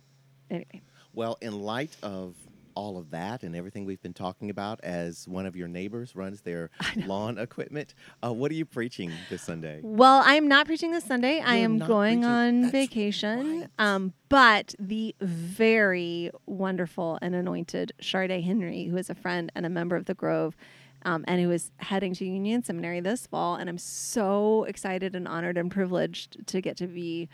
[0.50, 0.82] Anyway,
[1.12, 2.34] Well, in light of
[2.74, 6.40] all of that and everything we've been talking about as one of your neighbors runs
[6.42, 6.70] their
[7.06, 7.94] lawn equipment,
[8.24, 9.80] uh, what are you preaching this Sunday?
[9.82, 11.40] well, I'm not preaching this Sunday.
[11.40, 12.24] I You're am going preaching.
[12.24, 13.60] on That's vacation.
[13.60, 13.68] right.
[13.78, 19.70] Um, but the very wonderful and anointed Charday Henry, who is a friend and a
[19.70, 20.56] member of the Grove,
[21.06, 25.28] um, and who is heading to Union Seminary this fall, and I'm so excited and
[25.28, 27.28] honored and privileged to get to be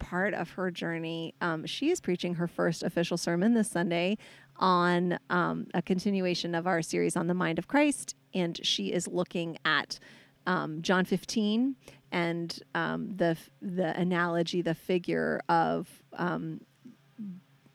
[0.00, 1.32] part of her journey.
[1.40, 4.18] Um, she is preaching her first official sermon this Sunday
[4.56, 9.08] on um, a continuation of our series on the mind of Christ, and she is
[9.08, 9.98] looking at
[10.46, 11.76] um, John 15
[12.10, 16.60] and um, the the analogy, the figure of um,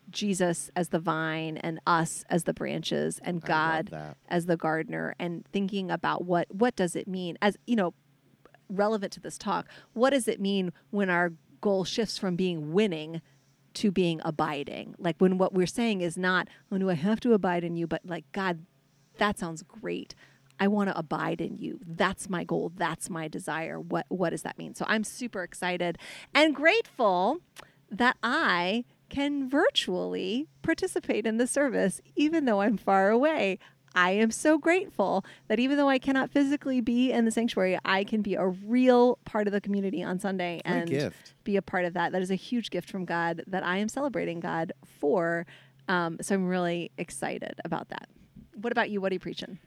[0.10, 3.90] Jesus as the vine and us as the branches and God
[4.30, 7.94] as the gardener and thinking about what what does it mean as you know
[8.70, 13.22] relevant to this talk what does it mean when our goal shifts from being winning
[13.78, 14.96] to being abiding.
[14.98, 17.88] Like when what we're saying is not oh do i have to abide in you?
[17.88, 18.66] but like god
[19.18, 20.14] that sounds great.
[20.60, 21.80] I want to abide in you.
[21.86, 22.72] That's my goal.
[22.76, 23.80] That's my desire.
[23.80, 24.76] What what does that mean?
[24.76, 25.98] So i'm super excited
[26.34, 27.40] and grateful
[27.90, 33.58] that i can virtually participate in the service even though i'm far away
[33.98, 38.04] I am so grateful that even though I cannot physically be in the sanctuary, I
[38.04, 41.34] can be a real part of the community on Sunday What a and gift.
[41.44, 42.12] be a part of that.
[42.12, 45.48] That is a huge gift from God that I am celebrating God for.
[45.88, 48.08] Um, so I'm really excited about that.
[48.62, 49.02] What about you?
[49.02, 49.58] What are you preaching?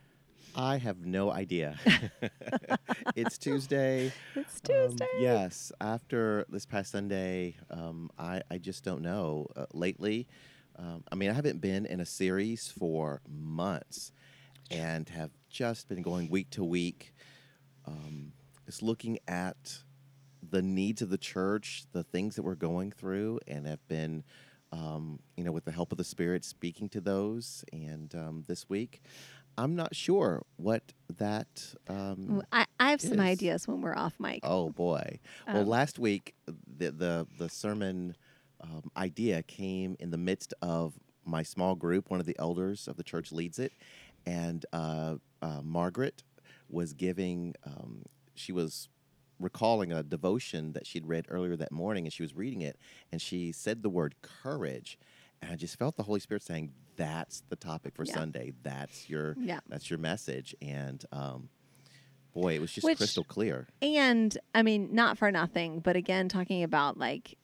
[0.54, 1.76] I have no idea.
[3.16, 4.12] it's Tuesday.
[4.36, 5.06] It's Um, Tuesday.
[5.18, 5.72] yes.
[5.80, 9.48] After this past Sunday, um, I, I just don't know.
[9.56, 10.28] Uh, lately,
[10.76, 14.12] um, I mean, I haven't been in a series for months
[14.70, 17.12] and have just been going week to week.
[17.86, 18.32] Um,
[18.66, 19.78] just looking at
[20.48, 24.24] the needs of the church, the things that we're going through, and have been,
[24.72, 27.64] um, you know, with the help of the Spirit, speaking to those.
[27.72, 29.02] And um, this week,
[29.58, 31.74] I'm not sure what that.
[31.88, 34.40] Um, I, I have some ideas when we're off mic.
[34.44, 35.18] Oh boy!
[35.46, 38.16] Well, Um, last week the the the sermon
[38.60, 40.94] um, idea came in the midst of
[41.24, 42.10] my small group.
[42.10, 43.72] One of the elders of the church leads it,
[44.26, 46.22] and uh, uh, Margaret
[46.68, 47.54] was giving.
[47.66, 48.02] Um,
[48.34, 48.88] she was
[49.38, 52.78] recalling a devotion that she'd read earlier that morning, and she was reading it,
[53.10, 54.98] and she said the word courage,
[55.42, 58.14] and I just felt the Holy Spirit saying, "That's the topic for Yeah.
[58.14, 58.52] Sunday.
[58.62, 59.60] That's your Yeah.
[59.68, 61.48] that's your message." And um,
[62.34, 63.66] boy, it was just Which- crystal clear.
[63.82, 67.36] And I mean, not for nothing, but again, talking about like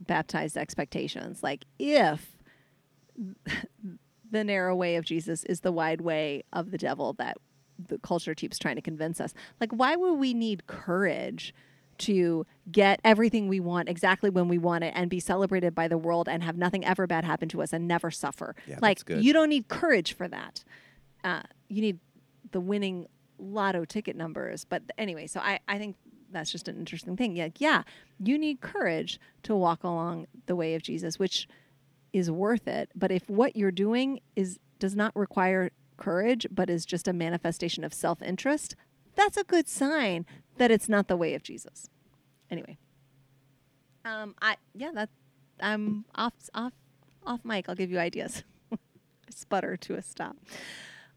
[0.00, 1.42] baptized expectations.
[1.42, 2.34] Like, if
[4.30, 7.36] the narrow way of Jesus is the wide way of the devil that
[7.88, 11.54] the culture keeps trying to convince us, like, why would we need courage?
[11.98, 15.98] To get everything we want exactly when we want it and be celebrated by the
[15.98, 18.56] world and have nothing ever bad happen to us and never suffer.
[18.66, 20.64] Yeah, like, you don't need courage for that.
[21.22, 21.98] Uh, you need
[22.52, 23.06] the winning
[23.38, 24.64] lotto ticket numbers.
[24.64, 25.94] But anyway, so I, I think
[26.32, 27.36] that's just an interesting thing.
[27.36, 27.82] Yeah, yeah,
[28.18, 31.46] you need courage to walk along the way of Jesus, which
[32.12, 32.90] is worth it.
[32.94, 37.84] But if what you're doing is does not require courage, but is just a manifestation
[37.84, 38.74] of self interest,
[39.14, 40.26] that's a good sign
[40.56, 41.88] that it's not the way of Jesus.
[42.50, 42.78] Anyway,
[44.04, 45.10] um, I yeah, that
[45.60, 46.72] I'm off off
[47.26, 47.68] off mic.
[47.68, 48.42] I'll give you ideas.
[49.30, 50.36] Sputter to a stop.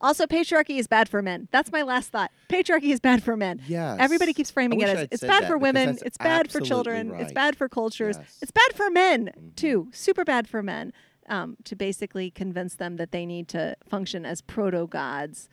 [0.04, 1.48] Also, patriarchy is bad for men.
[1.52, 2.30] That's my last thought.
[2.50, 3.62] Patriarchy is bad for men.
[3.68, 3.98] Yes.
[4.00, 7.32] Everybody keeps framing it as I'd it's bad for women, it's bad for children, it's
[7.32, 8.38] bad for cultures, Yes.
[8.42, 9.56] it's bad for men Mhm.
[9.56, 9.88] too.
[9.94, 10.92] Super bad for men
[11.30, 15.48] um, to basically convince them that they need to function as proto gods.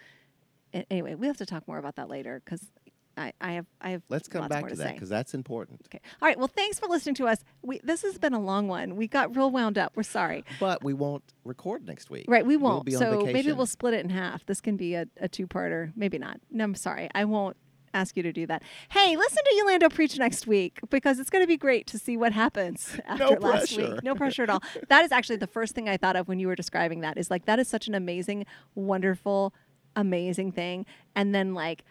[0.91, 2.73] Anyway, we have to talk more about that later because
[3.17, 5.83] I, I have I have Let's come back to to that because that's important.
[5.87, 6.01] Okay.
[6.23, 6.39] All right.
[6.39, 7.39] Well, thanks for listening to us.
[7.63, 8.97] We this has been a long one.
[8.97, 9.93] We got real wound up.
[9.97, 10.45] We're sorry.
[10.59, 12.27] But we won't record next week.
[12.29, 12.89] Right, we We'll won't.
[12.89, 14.47] on so maybe we'll split it in half.
[14.47, 15.93] This can be a, a two parter.
[15.97, 16.41] Maybe not.
[16.51, 17.11] No, I'm sorry.
[17.15, 17.57] I won't
[17.93, 18.63] ask you to do that.
[18.91, 22.17] Hey, listen to Yolanda preach next week because it's going to be great to see
[22.17, 23.41] what happens after last
[23.75, 23.95] pressure.
[23.95, 24.03] week.
[24.05, 24.63] No pressure at all.
[24.89, 27.31] that is actually the first thing I thought of when you were describing that is
[27.31, 29.53] like, that is such an amazing, wonderful,
[29.97, 30.87] amazing thing.
[31.17, 31.85] And then, like,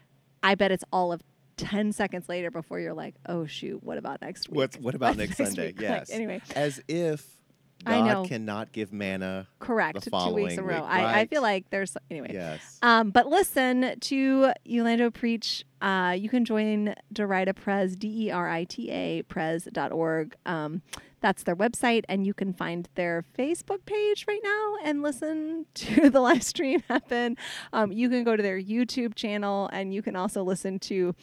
[0.43, 1.21] I bet it's all of
[1.57, 4.57] 10 seconds later before you're like, oh, shoot, what about next week?
[4.57, 5.67] What, what about What's next Sunday?
[5.67, 5.75] week?
[5.81, 6.09] Like, Yes.
[6.09, 7.25] anyway, As if
[7.85, 8.23] I know.
[8.23, 9.47] God cannot give manna.
[9.59, 10.03] correct.
[10.11, 10.75] Two weeks in a row.
[10.81, 12.31] week, I, I feel like there's, anyway.
[12.33, 12.77] Yes.
[12.81, 15.63] Um, but listen to Yolanda Preach.
[15.81, 20.35] Uh, you can join Derita Pres, D E R I T A, prez.org.
[20.45, 20.81] Um,
[21.21, 26.09] that's their website, and you can find their Facebook page right now and listen to
[26.09, 27.37] the live stream happen.
[27.73, 31.15] Um, you can go to their YouTube channel, and you can also listen to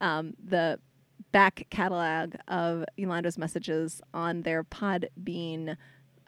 [0.00, 0.78] um, the
[1.32, 5.76] back catalog of Yolanda's messages on their Podbean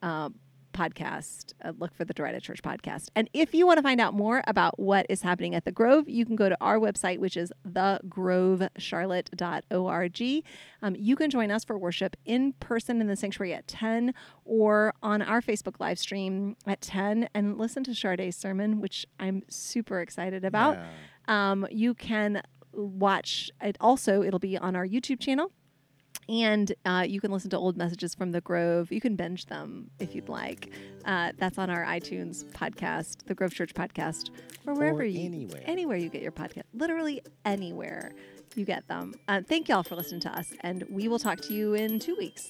[0.02, 0.30] uh,
[0.76, 1.54] podcast.
[1.64, 3.08] Uh, look for the Derita Church podcast.
[3.16, 6.08] And if you want to find out more about what is happening at the Grove,
[6.08, 10.44] you can go to our website, which is thegrovecharlotte.org.
[10.82, 14.12] Um, you can join us for worship in person in the sanctuary at 10
[14.44, 19.42] or on our Facebook live stream at 10 and listen to Shardae's sermon, which I'm
[19.48, 20.76] super excited about.
[20.76, 20.86] Yeah.
[21.28, 22.42] Um, you can
[22.72, 25.50] watch it also, it'll be on our YouTube channel.
[26.28, 28.90] And uh, you can listen to old messages from the Grove.
[28.90, 30.72] You can binge them if you'd like.
[31.04, 34.30] Uh, that's on our iTunes podcast, the Grove Church podcast,
[34.66, 35.62] or wherever you anywhere.
[35.64, 36.64] anywhere you get your podcast.
[36.74, 38.12] Literally anywhere
[38.56, 39.14] you get them.
[39.28, 42.16] Uh, thank y'all for listening to us, and we will talk to you in two
[42.16, 42.48] weeks.